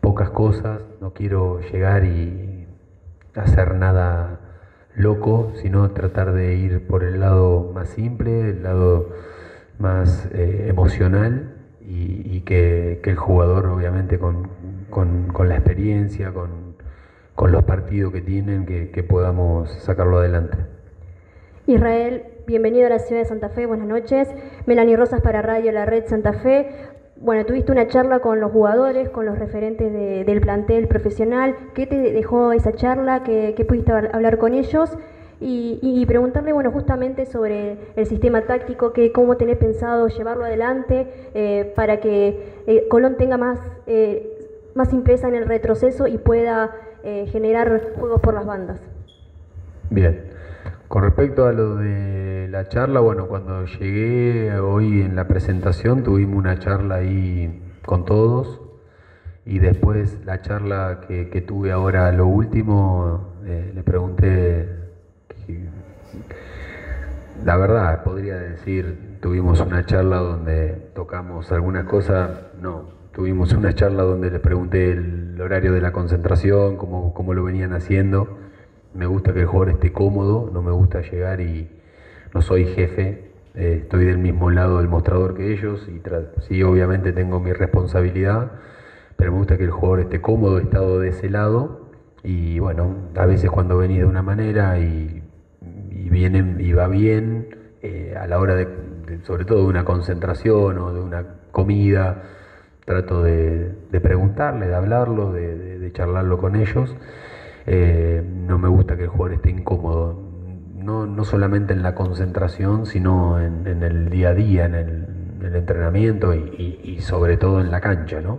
pocas 0.00 0.30
cosas. 0.30 0.82
No 1.00 1.12
quiero 1.12 1.60
llegar 1.72 2.04
y 2.04 2.66
hacer 3.34 3.74
nada 3.74 4.40
loco, 4.94 5.52
sino 5.62 5.90
tratar 5.90 6.32
de 6.32 6.54
ir 6.54 6.86
por 6.86 7.04
el 7.04 7.20
lado 7.20 7.70
más 7.74 7.88
simple, 7.90 8.50
el 8.50 8.62
lado 8.62 9.10
más 9.78 10.28
eh, 10.32 10.66
emocional 10.68 11.54
y, 11.80 12.42
que, 12.42 13.00
el 13.02 13.16
jugador 13.16 13.66
obviamente 13.66 14.18
con, 14.18 14.48
la 15.44 15.56
experiencia, 15.56 16.32
con, 16.32 16.70
los 17.50 17.64
partidos 17.64 18.12
que 18.12 18.20
tienen, 18.20 18.66
que, 18.66 19.02
podamos 19.02 19.70
sacarlo 19.82 20.18
adelante. 20.18 20.58
Israel, 21.66 22.24
bienvenido 22.50 22.86
a 22.86 22.90
la 22.90 22.98
ciudad 22.98 23.22
de 23.22 23.28
Santa 23.28 23.48
Fe, 23.50 23.64
buenas 23.66 23.86
noches. 23.86 24.28
Melanie 24.66 24.96
Rosas 24.96 25.20
para 25.20 25.40
Radio 25.40 25.70
La 25.70 25.86
Red 25.86 26.06
Santa 26.06 26.32
Fe. 26.32 26.68
Bueno, 27.14 27.46
tuviste 27.46 27.70
una 27.70 27.86
charla 27.86 28.18
con 28.18 28.40
los 28.40 28.50
jugadores, 28.50 29.08
con 29.08 29.24
los 29.24 29.38
referentes 29.38 29.92
del 29.92 30.40
plantel 30.40 30.88
profesional. 30.88 31.54
¿Qué 31.74 31.86
te 31.86 31.96
dejó 31.96 32.50
esa 32.52 32.72
charla? 32.72 33.22
¿Qué, 33.22 33.64
pudiste 33.68 33.92
hablar 33.92 34.38
con 34.38 34.54
ellos? 34.54 34.90
y, 35.42 36.04
preguntarle, 36.06 36.52
bueno, 36.52 36.70
justamente 36.70 37.24
sobre 37.24 37.78
el 37.96 38.06
sistema 38.06 38.42
táctico, 38.42 38.92
que 38.92 39.10
cómo 39.12 39.36
tenés 39.36 39.56
pensado 39.56 40.08
llevarlo 40.08 40.44
adelante 40.44 41.06
eh, 41.32 41.72
para 41.76 42.00
que 42.00 42.62
eh, 42.66 42.88
Colón 42.88 43.16
tenga 43.16 43.38
más, 43.38 43.58
eh, 43.86 44.28
más 44.74 44.92
impresa 44.92 45.28
en 45.28 45.36
el 45.36 45.46
retroceso 45.46 46.08
y 46.08 46.18
pueda 46.18 46.72
generar 47.02 47.94
juegos 47.98 48.20
por 48.20 48.34
las 48.34 48.44
bandas. 48.44 48.78
Bien. 49.88 50.39
Con 50.90 51.04
respecto 51.04 51.46
a 51.46 51.52
lo 51.52 51.76
de 51.76 52.48
la 52.50 52.68
charla, 52.68 52.98
bueno, 52.98 53.28
cuando 53.28 53.64
llegué 53.64 54.58
hoy 54.58 55.02
en 55.02 55.14
la 55.14 55.28
presentación 55.28 56.02
tuvimos 56.02 56.36
una 56.36 56.58
charla 56.58 56.96
ahí 56.96 57.62
con 57.86 58.04
todos 58.04 58.60
y 59.46 59.60
después 59.60 60.18
la 60.24 60.42
charla 60.42 61.02
que, 61.06 61.30
que 61.30 61.42
tuve 61.42 61.70
ahora, 61.70 62.10
lo 62.10 62.26
último, 62.26 63.36
le 63.44 63.84
pregunté 63.84 64.68
la 67.44 67.56
verdad, 67.56 68.02
podría 68.02 68.34
decir, 68.34 69.18
tuvimos 69.20 69.60
una 69.60 69.86
charla 69.86 70.16
donde 70.16 70.90
tocamos 70.92 71.52
algunas 71.52 71.84
cosas, 71.84 72.30
no, 72.60 72.86
tuvimos 73.12 73.52
una 73.52 73.72
charla 73.74 74.02
donde 74.02 74.32
les 74.32 74.40
pregunté 74.40 74.90
el 74.90 75.40
horario 75.40 75.72
de 75.72 75.82
la 75.82 75.92
concentración, 75.92 76.76
cómo, 76.76 77.14
cómo 77.14 77.32
lo 77.32 77.44
venían 77.44 77.74
haciendo. 77.74 78.40
Me 78.94 79.06
gusta 79.06 79.32
que 79.32 79.40
el 79.40 79.46
jugador 79.46 79.74
esté 79.74 79.92
cómodo, 79.92 80.50
no 80.52 80.62
me 80.62 80.72
gusta 80.72 81.00
llegar 81.02 81.40
y 81.40 81.68
no 82.34 82.42
soy 82.42 82.66
jefe, 82.66 83.30
eh, 83.54 83.80
estoy 83.82 84.04
del 84.04 84.18
mismo 84.18 84.50
lado 84.50 84.78
del 84.78 84.88
mostrador 84.88 85.36
que 85.36 85.52
ellos 85.52 85.88
y 85.88 86.00
sí, 86.48 86.62
obviamente 86.62 87.12
tengo 87.12 87.40
mi 87.40 87.52
responsabilidad, 87.52 88.52
pero 89.16 89.32
me 89.32 89.38
gusta 89.38 89.56
que 89.58 89.64
el 89.64 89.70
jugador 89.70 90.00
esté 90.00 90.20
cómodo, 90.20 90.58
estado 90.58 91.00
de 91.00 91.08
ese 91.08 91.30
lado 91.30 91.90
y 92.22 92.58
bueno, 92.58 92.96
a 93.16 93.26
veces 93.26 93.50
cuando 93.50 93.78
venís 93.78 93.98
de 93.98 94.06
una 94.06 94.22
manera 94.22 94.78
y 94.78 95.22
y, 96.18 96.62
y 96.66 96.72
va 96.72 96.88
bien 96.88 97.56
eh, 97.82 98.14
a 98.18 98.26
la 98.26 98.38
hora 98.38 98.54
de, 98.54 98.68
sobre 99.24 99.44
todo 99.44 99.58
de 99.58 99.66
una 99.66 99.84
concentración 99.84 100.78
o 100.78 100.92
de 100.92 101.00
una 101.00 101.24
comida, 101.50 102.22
trato 102.84 103.22
de, 103.22 103.74
preguntarle, 104.02 104.66
de 104.66 104.74
hablarlo, 104.74 105.32
de, 105.32 105.90
charlarlo 105.92 106.38
con 106.38 106.56
ellos. 106.56 106.94
Eh, 107.66 108.22
no 108.24 108.58
me 108.58 108.68
gusta 108.68 108.96
que 108.96 109.04
el 109.04 109.08
jugador 109.08 109.34
esté 109.34 109.50
incómodo, 109.50 110.20
no, 110.74 111.06
no 111.06 111.24
solamente 111.24 111.72
en 111.72 111.82
la 111.82 111.94
concentración, 111.94 112.86
sino 112.86 113.40
en, 113.40 113.66
el 113.66 114.10
día 114.10 114.30
a 114.30 114.34
día, 114.34 114.64
en 114.66 114.74
el, 114.74 115.06
entrenamiento 115.54 116.34
y, 116.34 116.98
sobre 117.00 117.36
todo 117.36 117.60
en 117.60 117.70
la 117.70 117.80
cancha, 117.80 118.20
¿no? 118.20 118.38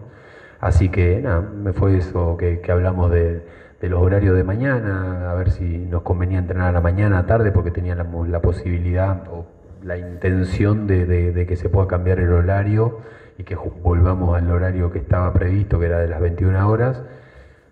Así 0.59 0.89
que 0.89 1.19
nada, 1.21 1.41
me 1.41 1.73
fue 1.73 1.97
eso 1.97 2.37
que 2.37 2.61
hablamos 2.71 3.09
de, 3.11 3.41
de 3.81 3.89
los 3.89 3.99
horarios 3.99 4.35
de 4.35 4.43
mañana, 4.43 5.31
a 5.31 5.33
ver 5.33 5.49
si 5.49 5.63
nos 5.65 6.03
convenía 6.03 6.37
entrenar 6.37 6.69
a 6.69 6.71
la 6.71 6.81
mañana, 6.81 7.17
a 7.17 7.25
tarde, 7.25 7.51
porque 7.51 7.71
teníamos 7.71 8.29
la 8.29 8.39
posibilidad 8.39 9.23
o 9.31 9.47
la 9.83 9.97
intención 9.97 10.85
de, 10.85 11.45
que 11.47 11.55
se 11.55 11.67
pueda 11.67 11.87
cambiar 11.87 12.19
el 12.19 12.31
horario 12.31 12.99
y 13.39 13.43
que 13.43 13.55
volvamos 13.55 14.37
al 14.37 14.51
horario 14.51 14.91
que 14.91 14.99
estaba 14.99 15.33
previsto, 15.33 15.79
que 15.79 15.87
era 15.87 15.97
de 15.97 16.07
las 16.07 16.21
21 16.21 16.69
horas. 16.69 17.01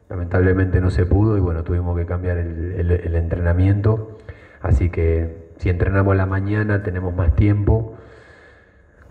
Lamentablemente 0.10 0.82
no 0.82 0.89
se 0.89 1.06
pudo 1.06 1.38
y 1.38 1.39
bueno, 1.39 1.63
tuvimos 1.63 1.95
que 1.95 2.08
cambiar 2.08 2.39
el, 2.39 3.15
entrenamiento. 3.15 4.17
Así 4.60 4.89
que 4.89 5.52
si 5.58 5.69
entrenamos 5.69 6.15
la 6.15 6.26
mañana 6.26 6.82
tenemos 6.82 7.13
más 7.13 7.36
tiempo 7.36 7.93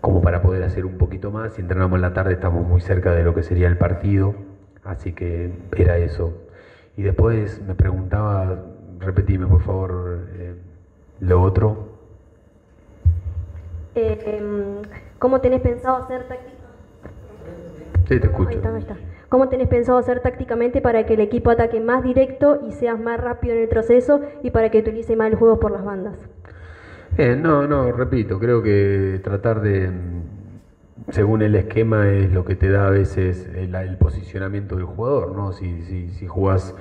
como 0.01 0.21
para 0.21 0.41
poder 0.41 0.61
hacer 0.63 0.85
un 0.85 0.97
poquito 0.97 1.31
más. 1.31 1.53
Si 1.53 1.61
entrenamos 1.61 1.95
en 1.95 2.01
la 2.01 2.13
tarde 2.13 2.33
estamos 2.33 2.67
muy 2.67 2.81
cerca 2.81 3.13
de 3.13 3.23
lo 3.23 3.33
que 3.33 3.43
sería 3.43 3.69
el 3.69 3.77
partido. 3.77 4.35
Así 4.83 5.13
que 5.13 5.53
era 5.77 5.97
eso. 5.97 6.33
Y 6.97 7.03
después 7.03 7.61
me 7.61 7.75
preguntaba, 7.75 8.65
repetime 8.99 9.47
por 9.47 9.61
favor 9.61 10.27
eh, 10.33 10.55
lo 11.21 11.41
otro. 11.41 11.93
Eh, 13.95 14.19
em, 14.25 14.81
¿Cómo 15.17 15.39
tenés 15.39 15.61
pensado 15.61 16.03
hacer 16.03 16.27
tácticamente? 16.27 16.59
Sí, 18.09 18.19
te 18.19 18.27
escucho. 18.27 18.61
¿Cómo 19.29 19.47
tenés 19.47 19.67
pensado 19.67 19.99
hacer 19.99 20.21
tácticamente 20.21 20.81
para 20.81 21.05
que 21.05 21.13
el 21.13 21.19
equipo 21.19 21.51
ataque 21.51 21.79
más 21.79 22.03
directo 22.03 22.59
y 22.67 22.71
seas 22.71 22.99
más 22.99 23.19
rápido 23.19 23.53
en 23.53 23.61
el 23.61 23.69
proceso 23.69 24.21
y 24.41 24.49
para 24.49 24.69
que 24.69 24.79
utilice 24.79 25.15
más 25.15 25.31
el 25.31 25.35
juego 25.35 25.59
por 25.59 25.71
las 25.71 25.85
bandas? 25.85 26.17
Eh, 27.17 27.35
no, 27.35 27.67
no, 27.67 27.91
repito, 27.91 28.39
creo 28.39 28.63
que 28.63 29.19
tratar 29.23 29.61
de 29.61 29.91
según 31.11 31.41
el 31.41 31.55
esquema 31.55 32.09
es 32.09 32.31
lo 32.31 32.43
que 32.45 32.55
te 32.55 32.69
da 32.69 32.87
a 32.87 32.91
veces 32.91 33.47
el, 33.55 33.97
posicionamiento 33.97 34.75
del 34.75 34.85
jugador, 34.85 35.35
¿no? 35.35 35.53
Si, 35.53 35.81
si, 35.83 36.09
si 36.09 36.27
jugás 36.27 36.75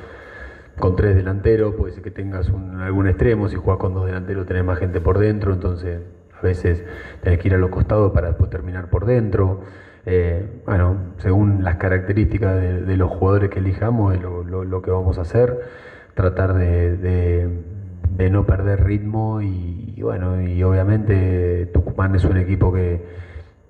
con 0.78 0.96
tres 0.96 1.16
delanteros, 1.16 1.74
puede 1.74 1.92
ser 1.92 2.02
que 2.02 2.10
tengas 2.10 2.50
algún 2.80 3.08
extremo, 3.08 3.48
si 3.48 3.56
jugás 3.56 3.78
con 3.78 3.94
dos 3.94 4.06
delanteros 4.06 4.46
tenés 4.46 4.64
más 4.64 4.78
gente 4.78 5.00
por 5.00 5.18
dentro, 5.18 5.52
entonces 5.52 6.00
a 6.38 6.42
veces 6.42 6.84
tenés 7.22 7.38
que 7.38 7.48
ir 7.48 7.54
a 7.54 7.58
los 7.58 7.70
costados 7.70 8.12
para 8.12 8.28
después 8.28 8.50
terminar 8.50 8.88
por 8.88 9.06
dentro. 9.06 9.60
Eh, 10.10 10.62
bueno, 10.64 10.96
según 11.18 11.62
las 11.62 11.76
características 11.76 12.56
de, 12.56 12.96
los 12.96 13.10
jugadores 13.10 13.50
que 13.50 13.58
elijamos 13.58 14.14
es 14.14 14.22
lo, 14.22 14.80
que 14.80 14.90
vamos 14.90 15.18
a 15.18 15.20
hacer, 15.20 15.60
tratar 16.14 16.54
de, 16.54 17.50
no 18.30 18.46
perder 18.46 18.84
ritmo 18.84 19.42
y, 19.42 20.00
bueno, 20.00 20.40
y 20.40 20.62
obviamente 20.62 21.66
Tucumán 21.66 22.14
es 22.14 22.24
un 22.24 22.38
equipo 22.38 22.72
que 22.72 23.02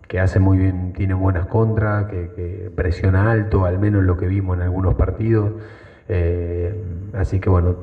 que 0.08 0.20
hace 0.20 0.40
muy 0.40 0.58
bien, 0.58 0.94
tiene 0.94 1.12
buenas 1.12 1.46
contras, 1.46 2.06
que, 2.06 2.72
presiona 2.74 3.30
alto, 3.30 3.66
al 3.66 3.78
menos 3.78 4.04
lo 4.04 4.16
que 4.16 4.26
vimos 4.26 4.56
en 4.56 4.62
algunos 4.62 4.94
partidos. 4.94 5.52
Eh, 6.08 6.72
así 7.14 7.40
que 7.40 7.50
bueno, 7.50 7.76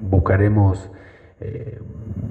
buscaremos 0.00 0.90
eh, 1.40 1.80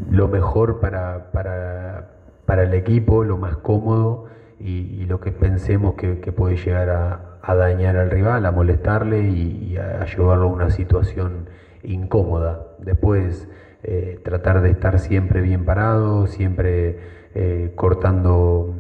lo 0.10 0.28
mejor 0.30 0.80
para, 0.80 1.32
para, 1.32 2.64
el 2.64 2.74
equipo, 2.74 3.24
lo 3.24 3.38
más 3.38 3.58
cómodo 3.58 4.28
y, 4.60 5.06
lo 5.06 5.20
que 5.20 5.32
pensemos 5.32 5.96
que, 5.96 6.16
puede 6.32 6.58
llegar 6.58 6.90
a, 6.90 7.56
dañar 7.56 7.98
al 7.98 8.12
rival, 8.12 8.46
a 8.46 8.52
molestarle 8.52 9.22
y, 9.22 9.78
a, 9.78 10.06
llevarlo 10.06 10.46
a 10.46 10.52
una 10.52 10.70
situación 10.70 11.48
incómoda. 11.84 12.68
Después 12.80 13.48
eh, 13.84 14.20
tratar 14.24 14.62
de 14.62 14.72
estar 14.72 15.00
siempre 15.00 15.42
bien 15.42 15.66
parado, 15.66 16.28
siempre 16.28 17.20
cortando 17.76 18.76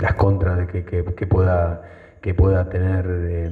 las 0.00 0.14
contras 0.14 0.58
de 0.58 0.84
que, 0.84 1.26
pueda, 1.26 1.82
que 2.20 2.34
pueda 2.34 2.68
tener 2.68 3.06
eh, 3.08 3.50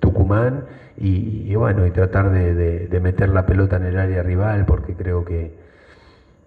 Tucumán 0.00 0.64
y, 0.96 1.54
bueno, 1.54 1.86
y 1.86 1.90
tratar 1.90 2.30
de, 2.30 3.00
meter 3.02 3.28
la 3.30 3.46
pelota 3.46 3.76
en 3.76 3.84
el 3.84 3.98
área 3.98 4.22
rival 4.22 4.64
porque 4.66 4.94
creo 4.94 5.24
que 5.24 5.63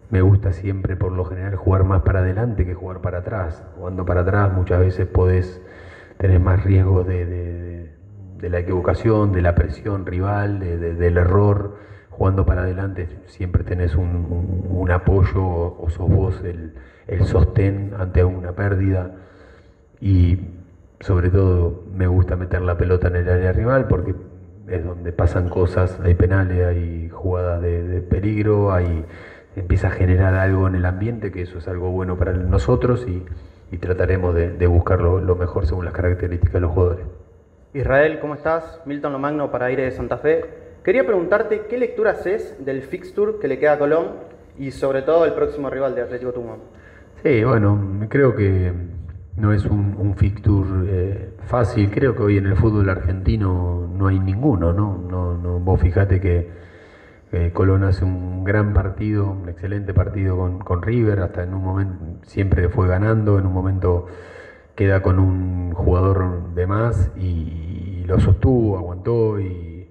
me 0.09 0.21
gusta 0.21 0.53
siempre 0.53 0.95
por 0.95 1.11
lo 1.11 1.25
general 1.25 1.55
jugar 1.55 1.83
más 1.83 2.01
para 2.01 2.19
adelante 2.19 2.65
que 2.65 2.73
jugar 2.73 3.01
para 3.01 3.19
atrás. 3.19 3.63
Jugando 3.77 4.05
para 4.05 4.21
atrás 4.21 4.51
muchas 4.51 4.79
veces 4.79 5.07
podés 5.07 5.61
tener 6.17 6.39
más 6.39 6.63
riesgo 6.63 7.03
de, 7.03 7.91
la 8.41 8.59
equivocación, 8.59 9.31
de 9.31 9.41
la 9.41 9.55
presión 9.55 10.05
rival, 10.05 10.59
del 10.59 11.17
error. 11.17 11.75
Jugando 12.09 12.45
para 12.45 12.61
adelante 12.61 13.09
siempre 13.27 13.63
tenés 13.63 13.95
un, 13.95 14.89
apoyo 14.91 15.43
o 15.43 15.89
sos 15.89 16.09
vos 16.09 16.41
el, 16.43 16.73
el 17.07 17.25
sostén 17.25 17.93
ante 17.99 18.23
una 18.23 18.53
pérdida 18.53 19.11
y 19.99 20.39
sobre 21.01 21.29
todo 21.29 21.83
me 21.93 22.07
gusta 22.07 22.35
meter 22.35 22.61
la 22.61 22.77
pelota 22.77 23.09
en 23.09 23.17
el 23.17 23.29
área 23.29 23.51
rival 23.51 23.87
porque 23.87 24.15
es 24.67 24.83
donde 24.83 25.11
pasan 25.11 25.49
cosas, 25.49 25.99
hay 26.01 26.13
penales, 26.13 26.65
hay 26.65 27.09
jugadas 27.09 27.61
de, 27.61 28.01
peligro, 28.01 28.73
hay, 28.73 29.05
empieza 29.57 29.87
a 29.87 29.91
generar 29.91 30.35
algo 30.35 30.67
en 30.67 30.75
el 30.75 30.85
ambiente, 30.85 31.31
que 31.31 31.41
eso 31.41 31.57
es 31.57 31.67
algo 31.67 31.89
bueno 31.89 32.17
para 32.17 32.33
nosotros 32.33 33.05
y, 33.07 33.23
y 33.71 33.77
trataremos 33.77 34.35
de, 34.35 34.67
buscar 34.67 35.01
lo, 35.01 35.35
mejor 35.35 35.65
según 35.65 35.85
las 35.85 35.93
características 35.93 36.53
de 36.53 36.59
los 36.61 36.71
jugadores. 36.71 37.05
Israel, 37.73 38.19
¿cómo 38.19 38.35
estás? 38.35 38.81
Milton 38.85 39.13
Lomagno 39.13 39.51
para 39.51 39.65
Aire 39.65 39.83
de 39.83 39.91
Santa 39.91 40.17
Fe. 40.17 40.45
Quería 40.83 41.05
preguntarte 41.05 41.65
qué 41.69 41.77
lectura 41.77 42.11
haces 42.11 42.63
del 42.63 42.83
fixture 42.83 43.33
que 43.41 43.47
le 43.47 43.59
queda 43.59 43.73
a 43.73 43.79
Colón 43.79 44.11
y 44.57 44.71
sobre 44.71 45.01
todo 45.01 45.25
el 45.25 45.33
próximo 45.33 45.69
rival 45.69 45.95
de 45.95 46.01
Atlético 46.01 46.31
Tucumán. 46.31 46.59
Sí, 47.23 47.43
bueno, 47.43 48.07
creo 48.09 48.35
que 48.35 48.71
no 49.35 49.53
es 49.53 49.65
un, 49.65 49.95
un 49.97 50.15
fixture 50.15 50.85
eh, 50.87 51.29
fácil. 51.45 51.91
Creo 51.91 52.15
que 52.15 52.23
hoy 52.23 52.37
en 52.37 52.45
el 52.45 52.55
fútbol 52.55 52.89
argentino 52.89 53.89
no 53.91 54.07
hay 54.07 54.19
ninguno, 54.19 54.71
¿no? 54.71 54.97
no, 54.97 55.35
no 55.35 55.59
vos 55.59 55.81
fijate 55.81 56.21
que 56.21 56.66
Colón 57.53 57.83
hace 57.83 58.05
un 58.05 58.43
gran 58.43 58.73
partido, 58.73 59.31
un 59.31 59.49
excelente 59.49 59.93
partido 59.93 60.37
con, 60.37 60.81
River, 60.81 61.19
hasta 61.19 61.43
en 61.43 61.53
un 61.53 61.63
momento 61.63 61.95
siempre 62.25 62.69
fue 62.69 62.87
ganando, 62.87 63.37
en 63.37 63.45
un 63.45 63.53
momento 63.53 64.07
queda 64.75 65.01
con 65.01 65.19
un 65.19 65.73
jugador 65.73 66.53
de 66.53 66.67
más 66.67 67.11
y, 67.17 68.03
lo 68.05 68.19
sostuvo, 68.19 68.77
aguantó 68.77 69.39
y, 69.39 69.87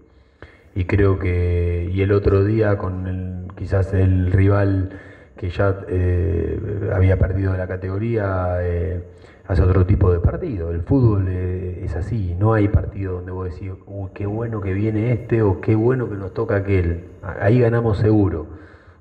creo 0.86 1.18
que 1.18 1.90
y 1.92 2.02
el 2.02 2.12
otro 2.12 2.44
día 2.44 2.78
con 2.78 3.06
el, 3.06 3.48
quizás 3.56 3.92
el 3.92 4.30
rival 4.32 4.90
que 5.36 5.50
ya 5.50 5.80
eh, 5.88 6.90
había 6.94 7.18
perdido 7.18 7.56
la 7.56 7.66
categoría 7.66 8.58
eh, 8.60 9.02
hace 9.48 9.62
otro 9.62 9.86
tipo 9.86 10.12
de 10.12 10.20
partido. 10.20 10.70
El 10.70 10.82
fútbol 10.82 11.26
eh, 11.28 11.82
es 11.84 11.94
así, 11.96 12.34
no 12.38 12.54
hay 12.54 12.68
partido 12.68 13.14
donde 13.14 13.32
vos 13.32 13.50
decís, 13.50 13.72
uy, 13.86 14.10
qué 14.14 14.26
bueno 14.26 14.60
que 14.60 14.72
viene 14.72 15.12
este 15.12 15.42
o 15.42 15.60
qué 15.60 15.74
bueno 15.74 16.08
que 16.08 16.16
nos 16.16 16.34
toca 16.34 16.56
aquel. 16.56 17.04
Ahí 17.22 17.60
ganamos 17.60 17.98
seguro. 17.98 18.46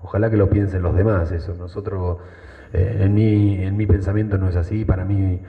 Ojalá 0.01 0.29
que 0.29 0.37
lo 0.37 0.49
piensen 0.49 0.83
los 0.83 0.95
demás, 0.95 1.31
eso. 1.31 1.55
Nosotros, 1.55 2.19
eh, 2.73 2.99
en, 3.01 3.13
mi, 3.13 3.63
en 3.63 3.75
mi 3.75 3.87
pensamiento 3.87 4.37
no 4.37 4.49
es 4.49 4.55
así, 4.55 4.85
para 4.85 5.03
mí 5.05 5.41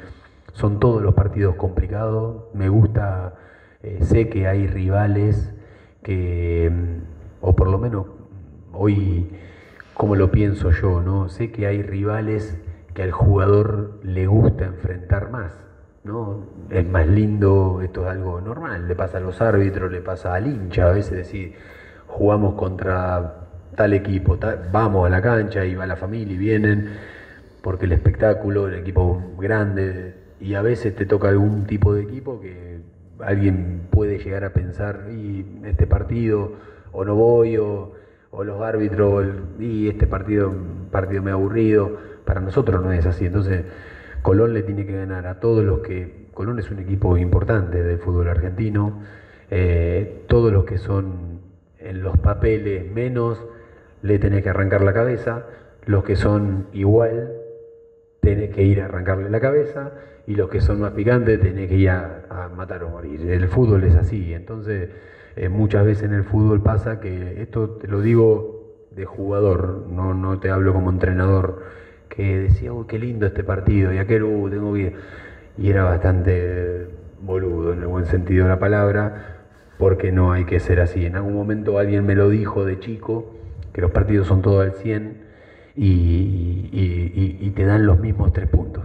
son 0.55 0.81
todos 0.81 1.03
los 1.03 1.15
partidos 1.15 1.57
complicados. 1.57 2.45
Me 2.55 2.69
gusta, 2.69 3.35
eh, 3.83 3.99
sé 4.03 4.29
que 4.29 4.47
hay 4.47 4.67
rivales 4.67 5.53
que, 6.03 6.71
mm, 6.73 7.45
o 7.47 7.55
por 7.55 7.69
lo 7.69 7.79
menos 7.79 8.07
hoy, 8.73 9.29
como 9.95 10.17
lo 10.17 10.31
pienso 10.31 10.71
yo, 10.71 11.03
¿no? 11.03 11.29
Sé 11.29 11.51
que 11.53 11.67
hay 11.67 11.83
rivales 11.83 12.59
que 12.97 13.03
al 13.03 13.13
jugador 13.13 14.01
le 14.05 14.27
gusta 14.27 14.65
enfrentar 14.65 15.31
más. 15.31 15.53
¿no? 16.03 16.47
Es 16.71 16.89
más 16.89 17.07
lindo, 17.07 17.83
esto 17.83 18.05
es 18.05 18.09
algo 18.09 18.41
normal, 18.41 18.89
le 18.89 18.95
pasa 18.95 19.19
a 19.19 19.21
los 19.21 19.43
árbitros, 19.43 19.93
le 19.93 20.01
pasa 20.01 20.35
al 20.35 20.47
hincha, 20.47 20.89
a 20.89 20.93
veces 20.93 21.19
decir, 21.19 21.57
jugamos 22.07 22.55
contra 22.55 23.49
tal 23.75 23.93
equipo, 23.93 24.39
vamos 24.73 25.07
a 25.07 25.11
la 25.11 25.21
cancha 25.21 25.67
y 25.67 25.75
va 25.75 25.85
la 25.85 25.97
familia 25.97 26.35
y 26.35 26.39
vienen, 26.39 26.95
porque 27.63 27.85
el 27.85 27.93
espectáculo, 27.93 28.67
el 28.69 28.77
equipo 28.77 29.21
grande, 29.39 30.15
y 30.41 30.55
a 30.55 30.63
veces 30.63 30.97
te 30.97 31.05
toca 31.05 31.29
algún 31.29 31.67
tipo 31.67 31.93
de 31.93 32.03
equipo 32.03 32.41
que 32.41 32.81
alguien 33.21 33.89
puede 33.91 34.19
llegar 34.19 34.45
a 34.45 34.55
pensar, 34.55 35.09
y 35.11 35.45
este 35.67 35.87
partido, 35.87 36.53
o 36.93 37.05
no 37.05 37.15
voy, 37.15 37.59
o, 37.59 37.93
o 38.31 38.45
los 38.45 38.63
árbitros, 38.63 39.27
y 39.59 39.89
este 39.89 40.07
partido, 40.07 40.55
partido 40.91 41.23
me 41.23 41.33
ha 41.33 41.35
aburrido 41.35 42.16
para 42.27 42.41
nosotros 42.41 42.85
no 42.85 42.93
es 42.93 43.07
así. 43.07 43.25
Entonces, 43.25 43.65
Colón 44.21 44.53
le 44.53 44.63
tiene 44.63 44.85
que 44.85 44.93
ganar 44.93 45.27
a 45.27 45.41
todos 45.41 45.65
los 45.65 45.81
que. 45.81 46.27
Colón 46.35 46.59
es 46.59 46.71
un 46.71 46.81
equipo 46.81 47.17
importante 47.17 47.83
del 47.83 47.99
fútbol 47.99 48.29
argentino. 48.29 49.01
Eh, 49.51 50.25
todos 50.27 50.53
los 50.53 50.65
que 50.65 50.77
son 50.77 51.41
en 51.79 52.03
los 52.03 52.19
papeles 52.19 52.91
menos, 52.93 53.43
le 54.03 54.19
tenés 54.19 54.43
que 54.43 54.51
arrancar 54.51 54.83
la 54.83 54.93
cabeza. 54.93 55.47
Los 55.87 56.05
que 56.05 56.17
son 56.17 56.67
igual, 56.73 57.33
tenés 58.21 58.51
que 58.51 58.65
ir 58.65 58.83
a 58.83 58.87
arrancarle 58.87 59.31
la 59.31 59.41
cabeza. 59.41 59.93
Y 60.27 60.35
los 60.35 60.51
que 60.51 60.61
son 60.61 60.81
más 60.81 60.93
picantes, 60.93 61.41
tenés 61.41 61.69
que 61.69 61.77
ir 61.77 61.91
a, 61.91 62.51
matar 62.55 62.83
o 62.83 62.91
morir. 62.91 63.31
El 63.31 63.47
fútbol 63.49 63.85
es 63.85 63.95
así. 63.95 64.35
Entonces, 64.35 64.91
eh, 65.37 65.49
muchas 65.49 65.87
veces 65.87 66.03
en 66.05 66.15
el 66.15 66.25
fútbol 66.25 66.61
pasa 66.61 66.99
que, 66.99 67.41
esto 67.41 67.71
te 67.71 67.87
lo 67.87 68.01
digo 68.01 68.89
de 68.91 69.05
jugador, 69.05 69.87
no, 69.89 70.15
no 70.15 70.41
te 70.41 70.51
hablo 70.51 70.73
como 70.73 70.91
entrenador 70.91 71.86
que 72.09 72.41
decía, 72.41 72.73
uy, 72.73 72.87
qué 72.87 72.99
lindo 72.99 73.27
este 73.27 73.45
partido, 73.45 73.93
y 73.93 73.99
aquel, 73.99 74.25
uh, 74.25 74.49
tengo 74.51 74.75
que 74.75 74.95
Y 75.59 75.71
era 75.71 75.85
bastante 75.85 76.87
boludo, 77.21 77.73
en 77.73 77.81
el 77.81 77.87
buen 77.87 78.07
sentido 78.07 78.45
de 78.45 78.51
la 78.51 78.59
palabra, 78.59 79.37
porque 79.79 80.13
no 80.13 80.33
hay 80.33 80.45
que 80.45 80.61
ser 80.61 80.81
así. 80.81 81.07
En 81.07 81.17
algún 81.17 81.35
momento 81.35 81.79
alguien 81.79 82.07
me 82.07 82.15
lo 82.15 82.29
dijo 82.29 82.65
de 82.65 82.79
chico, 82.79 83.35
que 83.73 83.81
los 83.81 83.91
partidos 83.91 84.27
son 84.27 84.43
todos 84.43 84.65
al 84.65 84.73
100 84.73 85.27
y, 85.77 87.51
te 87.55 87.65
dan 87.65 87.87
los 87.87 87.99
mismos 88.01 88.33
tres 88.33 88.49
puntos. 88.49 88.85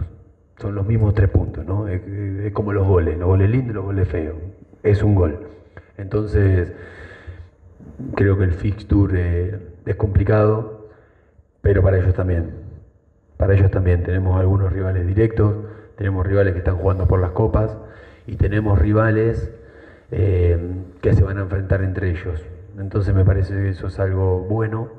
Son 0.58 0.74
los 0.74 0.86
mismos 0.86 1.14
tres 1.14 1.28
puntos, 1.28 1.64
¿no? 1.66 1.88
Es, 1.88 2.52
como 2.52 2.72
los 2.72 2.86
goles, 2.86 3.18
los 3.18 3.26
goles 3.26 3.50
lindos 3.50 3.70
y 3.70 3.74
los 3.74 3.84
goles 3.84 4.08
feos. 4.08 4.36
Es 4.82 5.02
un 5.02 5.14
gol. 5.14 5.40
Entonces, 5.96 6.72
creo 8.14 8.38
que 8.38 8.44
el 8.44 8.52
fixture 8.52 9.14
eh, 9.16 9.58
es 9.86 9.96
complicado, 9.96 10.88
pero 11.60 11.82
para 11.82 11.98
ellos 11.98 12.14
también 12.14 12.61
para 13.42 13.54
ellos 13.54 13.72
también 13.72 14.04
tenemos 14.04 14.38
algunos 14.38 14.72
rivales 14.72 15.04
directos, 15.04 15.56
tenemos 15.96 16.24
rivales 16.24 16.52
que 16.52 16.60
están 16.60 16.76
jugando 16.76 17.08
por 17.08 17.20
las 17.20 17.32
copas 17.32 17.76
y 18.24 18.36
tenemos 18.36 18.78
rivales 18.78 19.50
eh, 20.12 20.56
que 21.00 21.12
se 21.12 21.24
van 21.24 21.38
a 21.38 21.40
enfrentar 21.40 21.82
entre 21.82 22.10
ellos. 22.10 22.40
Entonces 22.78 23.12
me 23.12 23.24
parece 23.24 23.54
que 23.54 23.70
eso 23.70 23.88
es 23.88 23.98
algo 23.98 24.42
bueno 24.42 24.90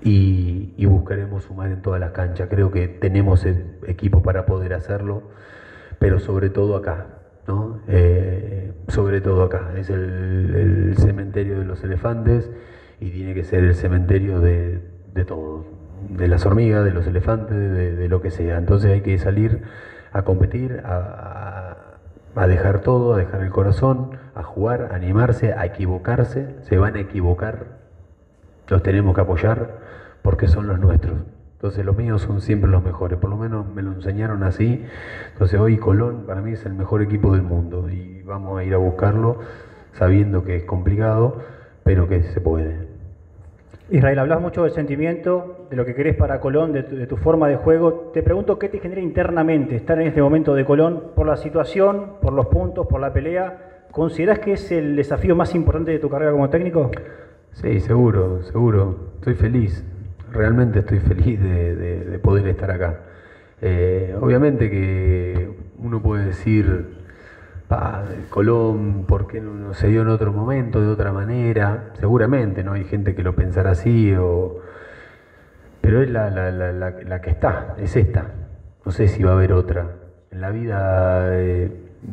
y, 0.00 0.86
buscaremos 0.86 1.42
sumar 1.42 1.72
en 1.72 1.82
todas 1.82 1.98
las 1.98 2.12
canchas. 2.12 2.46
Creo 2.48 2.70
que 2.70 2.86
tenemos 2.86 3.44
el 3.44 3.78
equipo 3.88 4.22
para 4.22 4.46
poder 4.46 4.72
hacerlo, 4.72 5.24
pero 5.98 6.20
sobre 6.20 6.50
todo 6.50 6.76
acá, 6.76 7.18
¿no? 7.48 7.80
Eh, 7.88 8.70
sobre 8.86 9.20
todo 9.20 9.42
acá. 9.42 9.72
Es 9.76 9.90
el, 9.90 10.94
cementerio 10.98 11.58
de 11.58 11.64
los 11.64 11.82
elefantes 11.82 12.48
y 13.00 13.10
tiene 13.10 13.34
que 13.34 13.42
ser 13.42 13.64
el 13.64 13.74
cementerio 13.74 14.38
de 14.38 14.78
todos 15.26 15.73
de 16.08 16.28
las 16.28 16.46
hormigas, 16.46 16.84
de 16.84 16.92
los 16.92 17.06
elefantes, 17.06 17.56
de, 17.56 18.08
lo 18.08 18.20
que 18.20 18.30
sea. 18.30 18.58
Entonces 18.58 18.92
hay 18.92 19.00
que 19.00 19.18
salir 19.18 19.62
a 20.12 20.22
competir, 20.22 20.82
a, 20.84 21.76
dejar 22.46 22.80
todo, 22.80 23.14
a 23.14 23.18
dejar 23.18 23.42
el 23.42 23.50
corazón, 23.50 24.10
a 24.34 24.42
jugar, 24.42 24.90
a 24.92 24.96
animarse, 24.96 25.52
a 25.52 25.66
equivocarse. 25.66 26.56
Se 26.62 26.78
van 26.78 26.96
a 26.96 27.00
equivocar, 27.00 27.66
los 28.68 28.82
tenemos 28.82 29.14
que 29.14 29.20
apoyar 29.20 29.78
porque 30.22 30.48
son 30.48 30.66
los 30.66 30.78
nuestros. 30.78 31.18
Entonces 31.54 31.84
los 31.84 31.96
míos 31.96 32.20
son 32.22 32.40
siempre 32.40 32.70
los 32.70 32.84
mejores, 32.84 33.18
por 33.18 33.30
lo 33.30 33.36
menos 33.36 33.66
me 33.66 33.82
lo 33.82 33.92
enseñaron 33.92 34.42
así. 34.42 34.84
Entonces 35.32 35.58
hoy 35.58 35.78
Colón 35.78 36.24
para 36.26 36.42
mí 36.42 36.52
es 36.52 36.66
el 36.66 36.74
mejor 36.74 37.00
equipo 37.02 37.32
del 37.32 37.42
mundo 37.42 37.88
y 37.88 38.22
vamos 38.22 38.58
a 38.58 38.64
ir 38.64 38.74
a 38.74 38.76
buscarlo 38.76 39.38
sabiendo 39.92 40.44
que 40.44 40.56
es 40.56 40.64
complicado, 40.64 41.40
pero 41.82 42.08
que 42.08 42.22
se 42.22 42.40
puede. 42.40 42.93
Israel, 43.90 44.18
hablas 44.18 44.40
mucho 44.40 44.62
del 44.62 44.72
sentimiento, 44.72 45.66
de 45.68 45.76
lo 45.76 45.84
que 45.84 45.94
querés 45.94 46.16
para 46.16 46.40
Colón, 46.40 46.72
de 46.72 47.06
tu, 47.06 47.16
forma 47.18 47.48
de 47.48 47.56
juego. 47.56 48.10
Te 48.14 48.22
pregunto 48.22 48.58
qué 48.58 48.70
te 48.70 48.78
genera 48.78 49.02
internamente 49.02 49.76
estar 49.76 50.00
en 50.00 50.06
este 50.06 50.22
momento 50.22 50.54
de 50.54 50.64
Colón 50.64 51.10
por 51.14 51.26
la 51.26 51.36
situación, 51.36 52.12
por 52.22 52.32
los 52.32 52.46
puntos, 52.46 52.86
por 52.86 53.00
la 53.00 53.12
pelea. 53.12 53.84
¿Considerás 53.90 54.38
que 54.38 54.54
es 54.54 54.72
el 54.72 54.96
desafío 54.96 55.36
más 55.36 55.54
importante 55.54 55.90
de 55.90 55.98
tu 55.98 56.08
carrera 56.08 56.32
como 56.32 56.48
técnico? 56.48 56.90
Sí, 57.52 57.78
seguro, 57.80 58.42
seguro. 58.44 59.12
Estoy 59.16 59.34
feliz, 59.34 59.84
realmente 60.32 60.78
estoy 60.78 61.00
feliz 61.00 61.40
de, 61.42 62.18
poder 62.22 62.48
estar 62.48 62.70
acá. 62.70 63.00
Eh, 63.60 64.16
obviamente 64.18 64.70
que 64.70 65.50
uno 65.78 66.02
puede 66.02 66.26
decir 66.26 67.03
Colón, 68.30 69.04
¿por 69.06 69.26
qué 69.26 69.40
no, 69.40 69.72
se 69.74 69.88
dio 69.88 70.02
en 70.02 70.08
otro 70.08 70.32
momento, 70.32 70.80
de 70.80 70.88
otra 70.88 71.12
manera? 71.12 71.90
Seguramente, 71.98 72.62
¿no? 72.62 72.72
Hay 72.72 72.84
gente 72.84 73.14
que 73.14 73.22
lo 73.22 73.34
pensará 73.34 73.70
así, 73.70 74.14
pero 75.80 76.02
es 76.02 76.10
la, 76.10 77.20
que 77.22 77.30
está, 77.30 77.74
es 77.78 77.96
esta. 77.96 78.26
No 78.84 78.92
sé 78.92 79.08
si 79.08 79.22
va 79.22 79.30
a 79.30 79.34
haber 79.34 79.52
otra. 79.52 79.86
En 80.30 80.40
la 80.40 80.50
vida 80.50 81.28
eh, 81.32 81.70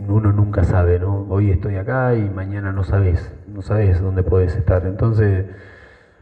uno 0.08 0.32
nunca 0.32 0.64
sabe, 0.64 1.00
¿no? 1.00 1.26
Hoy 1.30 1.52
estoy 1.52 1.76
acá 1.76 2.16
y 2.16 2.30
mañana 2.30 2.72
no 2.72 2.84
sabes, 2.84 3.34
no 3.48 3.62
sabes 3.62 4.02
dónde 4.02 4.24
puedes 4.24 4.56
estar. 4.56 4.86
Entonces, 4.86 5.46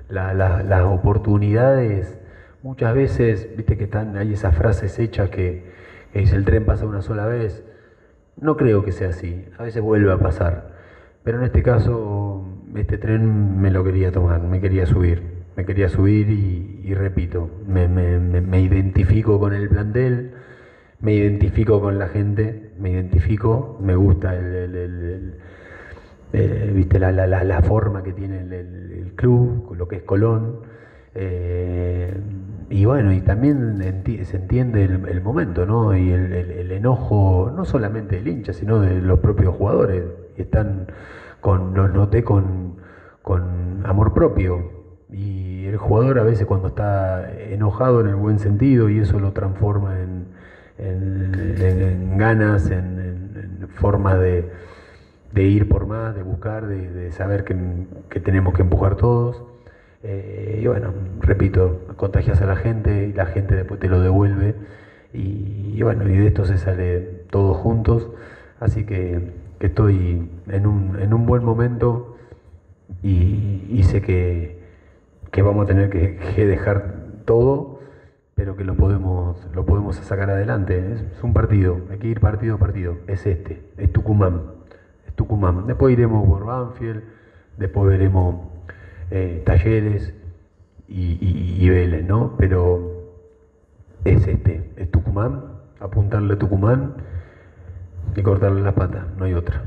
las 0.09 0.83
oportunidades, 0.83 2.17
muchas 2.63 2.95
veces, 2.95 3.49
viste 3.55 3.77
que 3.77 3.83
están, 3.83 4.17
hay 4.17 4.33
esas 4.33 4.55
frases 4.55 4.97
hechas 4.97 5.29
que, 5.29 5.71
que 6.13 6.23
el 6.23 6.45
tren 6.45 6.65
pasa 6.65 6.85
una 6.85 7.01
sola 7.01 7.25
vez 7.27 7.63
no 8.41 8.57
creo 8.57 8.83
que 8.83 8.91
sea 8.91 9.09
así, 9.09 9.45
a 9.57 9.63
veces 9.63 9.81
vuelve 9.81 10.11
a 10.11 10.17
pasar, 10.17 10.71
pero 11.23 11.39
en 11.39 11.45
este 11.45 11.63
caso 11.63 12.45
este 12.75 12.97
tren 12.97 13.59
me 13.59 13.71
lo 13.71 13.83
quería 13.83 14.11
tomar, 14.11 14.41
me 14.41 14.61
quería 14.61 14.85
subir, 14.85 15.23
me 15.55 15.65
quería 15.65 15.89
subir 15.89 16.29
y, 16.29 16.93
repito, 16.93 17.49
me, 17.67 18.61
identifico 18.61 19.39
con 19.39 19.53
el 19.53 19.67
plantel, 19.69 20.31
me 21.01 21.13
identifico 21.13 21.81
con 21.81 21.99
la 21.99 22.07
gente, 22.07 22.71
me 22.79 22.91
identifico, 22.91 23.77
me 23.81 23.95
gusta 23.95 24.35
el, 24.35 25.35
eh, 26.31 26.71
viste 26.73 26.99
la, 26.99 27.11
la, 27.11 27.43
la, 27.43 27.61
forma 27.61 28.03
que 28.03 28.13
tiene 28.13 28.41
el, 28.41 29.13
club, 29.15 29.75
lo 29.75 29.87
que 29.87 29.97
es 29.97 30.03
Colón. 30.03 30.61
Eh, 31.21 32.13
y 32.69 32.85
bueno, 32.85 33.11
y 33.11 33.19
también 33.19 33.77
se 34.23 34.37
entiende 34.37 34.85
el, 34.85 35.21
momento, 35.21 35.65
¿no? 35.65 35.97
Y 35.97 36.11
el, 36.11 36.71
enojo, 36.71 37.51
no 37.53 37.65
solamente 37.65 38.15
del 38.15 38.27
hincha, 38.29 38.53
sino 38.53 38.79
de 38.79 39.01
los 39.01 39.19
propios 39.19 39.53
jugadores. 39.55 40.05
Y 40.37 40.43
están 40.43 40.87
con, 41.41 41.73
los 41.73 41.91
noté 41.93 42.23
con, 42.23 42.77
con 43.21 43.85
amor 43.85 44.13
propio. 44.13 44.71
Y 45.11 45.65
el 45.65 45.75
jugador 45.75 46.19
a 46.19 46.23
veces 46.23 46.45
cuando 46.45 46.69
está 46.69 47.29
enojado 47.33 47.99
en 47.99 48.07
el 48.07 48.15
buen 48.15 48.39
sentido 48.39 48.89
y 48.89 48.99
eso 48.99 49.19
lo 49.19 49.33
transforma 49.33 49.99
en, 49.99 50.27
en, 50.77 52.17
ganas, 52.17 52.71
en, 52.71 53.67
forma 53.75 54.15
de, 54.15 54.49
de, 55.33 55.43
ir 55.43 55.67
por 55.67 55.85
más, 55.85 56.15
de 56.15 56.23
buscar, 56.23 56.67
de, 56.67 57.11
saber 57.11 57.43
que 57.43 58.19
tenemos 58.21 58.53
que 58.53 58.61
empujar 58.61 58.95
todos. 58.95 59.48
Eh, 60.03 60.59
y 60.61 60.67
bueno, 60.67 60.93
repito, 61.19 61.81
contagias 61.97 62.41
a 62.41 62.45
la 62.45 62.55
gente 62.55 63.07
y 63.07 63.13
la 63.13 63.25
gente 63.25 63.55
después 63.55 63.79
te 63.79 63.89
lo 63.89 64.01
devuelve. 64.01 64.55
Y, 65.13 65.81
bueno, 65.81 66.07
y 66.07 66.15
de 66.17 66.27
esto 66.27 66.45
se 66.45 66.57
sale 66.57 66.99
todos 67.29 67.57
juntos. 67.57 68.09
Así 68.59 68.85
que, 68.85 69.31
estoy 69.59 70.29
en 70.47 70.67
un, 70.67 70.99
en 71.01 71.13
un, 71.13 71.25
buen 71.25 71.43
momento 71.43 72.15
y, 73.03 73.81
sé 73.83 74.01
que, 74.01 74.59
vamos 75.43 75.63
a 75.63 75.67
tener 75.67 75.89
que, 75.89 76.45
dejar 76.45 76.95
todo, 77.25 77.79
pero 78.35 78.55
que 78.55 78.63
lo 78.63 78.75
podemos, 78.75 79.45
lo 79.53 79.65
podemos 79.65 79.95
sacar 79.97 80.29
adelante. 80.29 80.93
Es, 80.93 81.23
un 81.23 81.33
partido, 81.33 81.81
hay 81.89 81.97
que 81.97 82.07
ir 82.07 82.19
partido 82.19 82.55
a 82.55 82.57
partido. 82.59 82.97
Es 83.07 83.25
este, 83.25 83.61
es 83.77 83.91
Tucumán. 83.91 84.41
Es 85.07 85.13
Tucumán. 85.13 85.67
Después 85.67 85.93
iremos 85.93 86.27
por 86.27 86.45
Banfield, 86.45 87.03
después 87.57 87.89
veremos 87.89 88.58
eh, 89.11 89.41
talleres 89.45 90.13
y, 90.87 91.69
Vélez, 91.69 92.05
¿no? 92.05 92.35
Pero 92.37 93.13
es 94.05 94.27
este, 94.27 94.71
es 94.75 94.89
Tucumán, 94.89 95.43
apuntarle 95.79 96.33
a 96.33 96.37
Tucumán 96.39 96.95
y 98.15 98.21
cortarle 98.21 98.61
la 98.61 98.73
pata, 98.73 99.07
no 99.17 99.25
hay 99.25 99.33
otra. 99.33 99.65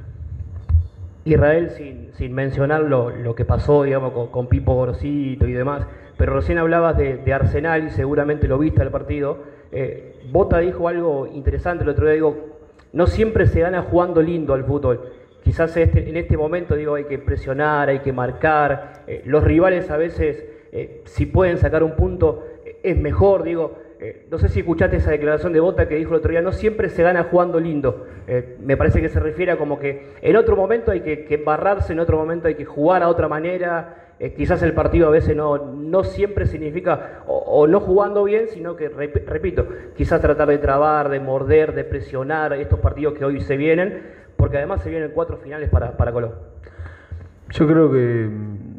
Israel, 1.25 1.71
sin, 1.71 2.11
sin 2.15 2.35
mencionar 2.35 2.83
lo, 2.83 3.35
que 3.37 3.45
pasó, 3.45 3.85
digamos, 3.85 4.29
con, 4.31 4.49
Pipo 4.49 4.75
Gorosito 4.75 5.47
y 5.47 5.53
demás, 5.53 5.87
pero 6.17 6.35
recién 6.35 6.59
hablabas 6.59 6.97
de, 6.97 7.33
Arsenal 7.33 7.85
y 7.85 7.91
seguramente 7.91 8.49
lo 8.49 8.59
viste 8.59 8.83
al 8.83 8.91
partido. 8.91 9.39
Eh, 9.71 10.21
Bota 10.31 10.59
dijo 10.59 10.89
algo 10.89 11.27
interesante 11.29 11.85
el 11.85 11.91
otro 11.91 12.07
día, 12.07 12.15
digo, 12.15 12.59
no 12.93 13.07
siempre 13.07 13.47
se 13.47 13.61
gana 13.61 13.83
jugando 13.83 14.21
lindo 14.21 14.55
al 14.55 14.65
fútbol 14.65 15.01
quizás 15.43 15.77
este, 15.77 16.09
en 16.09 16.17
este 16.17 16.37
momento 16.37 16.75
digo 16.75 16.95
hay 16.95 17.05
que 17.05 17.19
presionar, 17.19 17.89
hay 17.89 18.01
que 18.01 18.13
marcar, 18.13 19.03
eh, 19.07 19.23
los 19.27 19.43
rivales 19.43 19.91
a 19.91 19.97
veces 19.97 20.45
eh, 20.73 21.03
si 21.05 21.27
pueden 21.27 21.59
sacar 21.59 21.83
un 21.83 21.97
punto 21.97 22.47
eh, 22.65 22.79
es 22.83 22.97
mejor, 22.97 23.43
digo, 23.43 23.79
no 24.33 24.39
sé 24.39 24.49
si 24.49 24.59
escuchaste 24.59 24.97
esa 24.97 25.13
declaración 25.13 25.53
de 25.53 25.61
Bota 25.61 25.87
que 25.87 25.95
dijo 25.95 26.11
el 26.11 26.17
otro 26.17 26.33
día, 26.33 26.43
no 26.43 26.51
siempre 26.51 26.89
se 26.89 27.05
gana 27.05 27.23
jugando 27.31 27.61
lindo, 27.61 28.09
me 28.59 28.77
parece 28.77 29.01
que 29.01 29.09
se 29.09 29.21
refiere 29.21 29.53
a 29.53 29.57
como 29.57 29.79
que 29.79 30.15
en 30.23 30.35
otro 30.35 30.57
momento 30.57 30.91
hay 30.91 31.03
que, 31.03 31.25
embarrarse, 31.33 31.93
en 31.93 32.01
otro 32.01 32.17
momento 32.17 32.49
hay 32.49 32.57
que 32.57 32.65
jugar 32.65 33.05
a 33.05 33.09
otra 33.09 33.29
manera, 33.29 34.15
quizás 34.37 34.61
el 34.65 34.73
partido 34.73 35.07
a 35.07 35.11
veces 35.13 35.37
no, 35.37 35.57
no 35.57 36.03
siempre 36.03 36.47
significa 36.47 37.23
o, 37.29 37.69
no 37.69 37.79
jugando 37.79 38.25
bien, 38.25 38.49
sino 38.49 38.75
que, 38.75 38.89
repito, 38.89 39.69
quizás 39.95 40.21
tratar 40.21 40.49
de 40.49 40.59
trabar, 40.59 41.09
de 41.09 41.21
morder, 41.21 41.73
de 41.73 41.85
presionar 41.85 42.55
estos 42.55 42.81
partidos 42.81 43.15
que 43.15 43.25
hoy 43.25 43.41
se 43.41 43.57
vienen, 43.57 44.03
porque 44.43 44.57
además 44.57 44.83
se 44.83 44.91
vienen 44.91 45.13
cuatro 45.15 45.37
finales 45.37 45.69
para, 45.69 45.97
para 45.97 46.11
Colón. 46.11 46.33
Yo 47.51 47.69
creo 47.69 47.93
que, 47.93 48.29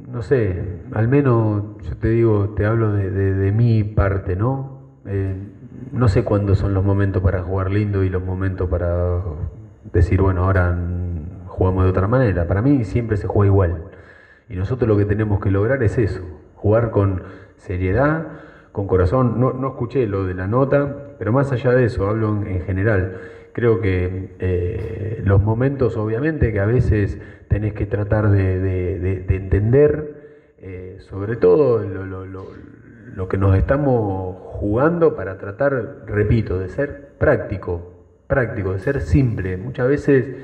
no 0.09 0.21
sé, 0.21 0.61
al 0.91 1.07
menos 1.07 1.77
yo 1.83 1.95
te 1.95 2.09
digo, 2.09 2.49
te 2.49 2.65
hablo 2.65 2.91
de, 2.91 3.49
mi 3.53 3.85
parte, 3.85 4.35
¿no? 4.35 4.81
Eh, 5.05 5.37
no 5.93 6.09
sé 6.09 6.25
cuándo 6.25 6.55
son 6.55 6.73
los 6.73 6.83
momentos 6.83 7.23
para 7.23 7.43
jugar 7.43 7.71
lindo 7.71 8.03
y 8.03 8.09
los 8.09 8.21
momentos 8.21 8.67
para 8.69 9.21
decir, 9.93 10.21
bueno, 10.21 10.43
ahora 10.43 10.77
jugamos 11.47 11.85
de 11.85 11.91
otra 11.91 12.09
manera. 12.09 12.45
Para 12.45 12.61
mí 12.61 12.83
siempre 12.83 13.15
se 13.15 13.27
juega 13.27 13.49
igual. 13.49 13.85
Y 14.49 14.57
nosotros 14.57 14.85
lo 14.85 14.97
que 14.97 15.05
tenemos 15.05 15.39
que 15.39 15.49
lograr 15.49 15.81
es 15.81 15.97
eso, 15.97 16.23
jugar 16.55 16.91
con 16.91 17.23
seriedad, 17.55 18.27
con 18.73 18.85
corazón. 18.85 19.39
No, 19.39 19.53
no 19.53 19.69
escuché 19.69 20.07
lo 20.07 20.25
de 20.25 20.33
la 20.33 20.45
nota, 20.45 21.15
pero 21.17 21.31
más 21.31 21.53
allá 21.53 21.71
de 21.71 21.85
eso, 21.85 22.09
hablo 22.09 22.43
en 22.45 22.59
general 22.63 23.15
Creo 23.53 23.81
que 23.81 24.35
eh, 24.39 25.21
los 25.25 25.41
momentos, 25.43 25.95
obviamente, 25.95 26.51
que 26.51 26.59
a 26.59 26.65
veces 26.65 27.19
tenés 27.47 27.73
que 27.73 27.85
tratar 27.85 28.31
de, 28.31 29.25
entender, 29.29 30.55
eh, 30.57 30.97
sobre 31.01 31.35
todo 31.35 31.83
lo, 31.83 33.29
que 33.29 33.37
nos 33.37 33.55
estamos 33.55 34.37
jugando 34.39 35.15
para 35.15 35.37
tratar, 35.37 36.03
repito, 36.07 36.57
de 36.57 36.69
ser 36.69 37.09
práctico, 37.19 37.93
práctico, 38.25 38.73
de 38.73 38.79
ser 38.79 39.01
simple. 39.01 39.55
Muchas 39.57 39.87
veces, 39.87 40.35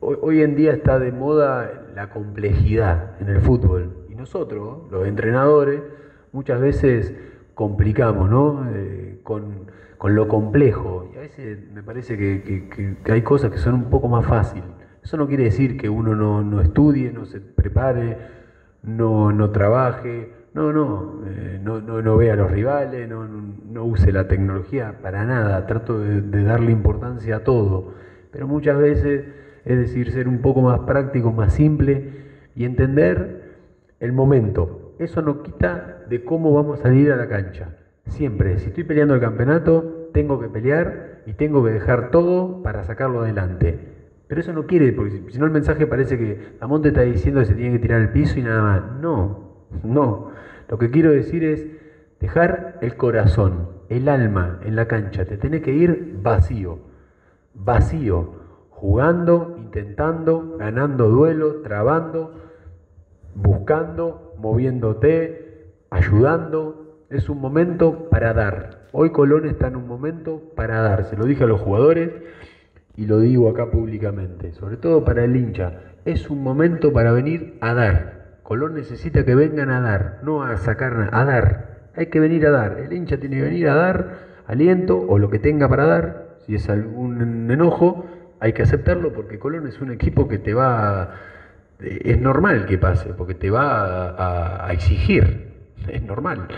hoy, 0.00 0.40
en 0.40 0.56
día 0.56 0.72
está 0.72 0.98
de 0.98 1.12
moda 1.12 1.84
la 1.94 2.08
complejidad 2.08 3.20
en 3.20 3.28
el 3.28 3.40
fútbol. 3.40 4.06
Y 4.08 4.14
nosotros, 4.14 4.90
los 4.90 5.06
entrenadores, 5.06 5.82
muchas 6.32 6.58
veces 6.58 7.14
complicamos, 7.52 8.30
¿no? 8.30 8.66
Eh, 8.74 9.20
con 9.22 9.70
con 9.98 10.14
lo 10.14 10.28
complejo. 10.28 11.10
Y 11.12 11.16
a 11.16 11.20
veces 11.20 11.58
me 11.72 11.82
parece 11.82 12.16
que, 12.16 12.96
hay 13.10 13.22
cosas 13.22 13.50
que 13.50 13.58
son 13.58 13.74
un 13.74 13.90
poco 13.90 14.08
más 14.08 14.24
fáciles. 14.26 14.68
Eso 15.02 15.16
no 15.16 15.28
quiere 15.28 15.44
decir 15.44 15.76
que 15.76 15.88
uno 15.88 16.14
no, 16.14 16.60
estudie, 16.60 17.12
no 17.12 17.24
se 17.26 17.40
prepare, 17.40 18.16
no, 18.82 19.32
no 19.32 19.50
trabaje, 19.50 20.32
no, 20.52 20.72
no, 20.72 21.20
eh, 21.26 21.60
no, 21.62 21.80
no, 21.80 22.16
vea 22.16 22.32
a 22.32 22.36
los 22.36 22.50
rivales, 22.50 23.08
no, 23.08 23.26
no, 23.26 23.84
use 23.84 24.10
la 24.10 24.26
tecnología 24.26 24.96
para 25.00 25.24
nada, 25.24 25.64
trato 25.66 26.00
de, 26.00 26.42
darle 26.42 26.72
importancia 26.72 27.36
a 27.36 27.44
todo. 27.44 27.92
Pero 28.32 28.48
muchas 28.48 28.78
veces, 28.78 29.24
es 29.64 29.78
decir, 29.78 30.10
ser 30.10 30.26
un 30.26 30.40
poco 30.40 30.60
más 30.60 30.80
práctico, 30.80 31.30
más 31.30 31.52
simple 31.52 32.24
y 32.56 32.64
entender 32.64 33.54
el 34.00 34.12
momento. 34.12 34.94
Eso 34.98 35.22
no 35.22 35.42
quita 35.42 36.04
de 36.08 36.24
cómo 36.24 36.52
vamos 36.52 36.80
a 36.80 36.84
salir 36.84 37.12
a 37.12 37.16
la 37.16 37.28
cancha. 37.28 37.75
Siempre, 38.08 38.58
si 38.58 38.68
estoy 38.68 38.84
peleando 38.84 39.14
el 39.14 39.20
campeonato, 39.20 40.10
tengo 40.12 40.40
que 40.40 40.48
pelear 40.48 41.22
y 41.26 41.34
tengo 41.34 41.64
que 41.64 41.72
dejar 41.72 42.10
todo 42.10 42.62
para 42.62 42.84
sacarlo 42.84 43.22
adelante. 43.22 43.78
Pero 44.28 44.40
eso 44.40 44.52
no 44.52 44.66
quiere, 44.66 44.92
porque 44.92 45.22
si 45.30 45.38
no 45.38 45.46
el 45.46 45.52
mensaje 45.52 45.86
parece 45.86 46.18
que 46.18 46.56
Amonte 46.60 46.88
está 46.88 47.02
diciendo 47.02 47.40
que 47.40 47.46
se 47.46 47.54
tiene 47.54 47.72
que 47.72 47.78
tirar 47.78 48.00
el 48.00 48.10
piso 48.10 48.38
y 48.38 48.42
nada 48.42 48.62
más. 48.62 49.00
No, 49.00 49.66
no. 49.82 50.30
Lo 50.68 50.78
que 50.78 50.90
quiero 50.90 51.10
decir 51.12 51.44
es 51.44 51.66
dejar 52.20 52.78
el 52.80 52.96
corazón, 52.96 53.68
el 53.88 54.08
alma 54.08 54.60
en 54.64 54.74
la 54.74 54.86
cancha. 54.86 55.24
Te 55.26 55.36
tenés 55.36 55.62
que 55.62 55.72
ir 55.72 56.18
vacío, 56.22 56.78
vacío, 57.54 58.32
jugando, 58.70 59.56
intentando, 59.58 60.56
ganando 60.58 61.08
duelo, 61.08 61.62
trabando, 61.62 62.34
buscando, 63.34 64.34
moviéndote, 64.38 65.72
ayudando, 65.90 66.85
es 67.10 67.28
un 67.28 67.40
momento 67.40 68.08
para 68.10 68.32
dar. 68.32 68.86
Hoy 68.92 69.10
Colón 69.10 69.46
está 69.46 69.68
en 69.68 69.76
un 69.76 69.86
momento 69.86 70.42
para 70.56 70.80
dar. 70.80 71.04
Se 71.04 71.16
lo 71.16 71.24
dije 71.24 71.44
a 71.44 71.46
los 71.46 71.60
jugadores 71.60 72.10
y 72.96 73.06
lo 73.06 73.20
digo 73.20 73.48
acá 73.48 73.70
públicamente, 73.70 74.52
sobre 74.52 74.76
todo 74.76 75.04
para 75.04 75.24
el 75.24 75.36
hincha. 75.36 75.80
Es 76.04 76.30
un 76.30 76.42
momento 76.42 76.92
para 76.92 77.12
venir 77.12 77.58
a 77.60 77.74
dar. 77.74 78.38
Colón 78.42 78.74
necesita 78.74 79.24
que 79.24 79.34
vengan 79.34 79.70
a 79.70 79.80
dar, 79.80 80.20
no 80.22 80.42
a 80.42 80.56
sacar, 80.56 81.10
a 81.12 81.24
dar. 81.24 81.90
Hay 81.94 82.06
que 82.06 82.20
venir 82.20 82.46
a 82.46 82.50
dar. 82.50 82.78
El 82.78 82.92
hincha 82.92 83.18
tiene 83.18 83.36
que 83.36 83.42
venir 83.42 83.68
a 83.68 83.74
dar 83.74 84.18
aliento 84.46 84.98
o 84.98 85.18
lo 85.18 85.30
que 85.30 85.38
tenga 85.38 85.68
para 85.68 85.86
dar. 85.86 86.36
Si 86.46 86.54
es 86.54 86.68
algún 86.68 87.50
enojo, 87.50 88.06
hay 88.40 88.52
que 88.52 88.62
aceptarlo 88.62 89.12
porque 89.12 89.38
Colón 89.38 89.66
es 89.66 89.80
un 89.80 89.90
equipo 89.90 90.28
que 90.28 90.38
te 90.38 90.54
va, 90.54 91.14
es 91.80 92.20
normal 92.20 92.66
que 92.66 92.78
pase, 92.78 93.14
porque 93.14 93.34
te 93.34 93.50
va 93.50 94.64
a 94.64 94.72
exigir 94.72 95.55
es 95.88 96.02
normal. 96.02 96.48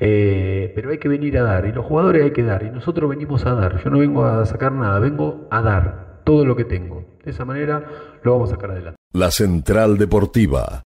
Eh, 0.00 0.72
pero 0.74 0.90
hay 0.90 0.98
que 0.98 1.08
venir 1.08 1.38
a 1.38 1.42
dar, 1.42 1.66
y 1.66 1.72
los 1.72 1.84
jugadores 1.84 2.22
hay 2.24 2.32
que 2.32 2.42
dar, 2.42 2.62
y 2.62 2.70
nosotros 2.70 3.10
venimos 3.10 3.46
a 3.46 3.54
dar. 3.54 3.82
Yo 3.82 3.90
no 3.90 3.98
vengo 3.98 4.24
a 4.24 4.44
sacar 4.46 4.72
nada, 4.72 4.98
vengo 4.98 5.48
a 5.50 5.62
dar 5.62 6.22
todo 6.24 6.44
lo 6.44 6.56
que 6.56 6.64
tengo. 6.64 7.18
De 7.24 7.30
esa 7.30 7.44
manera 7.44 7.84
lo 8.22 8.32
vamos 8.32 8.50
a 8.50 8.54
sacar 8.54 8.70
adelante. 8.70 8.98
La 9.12 9.30
Central 9.30 9.96
Deportiva. 9.96 10.68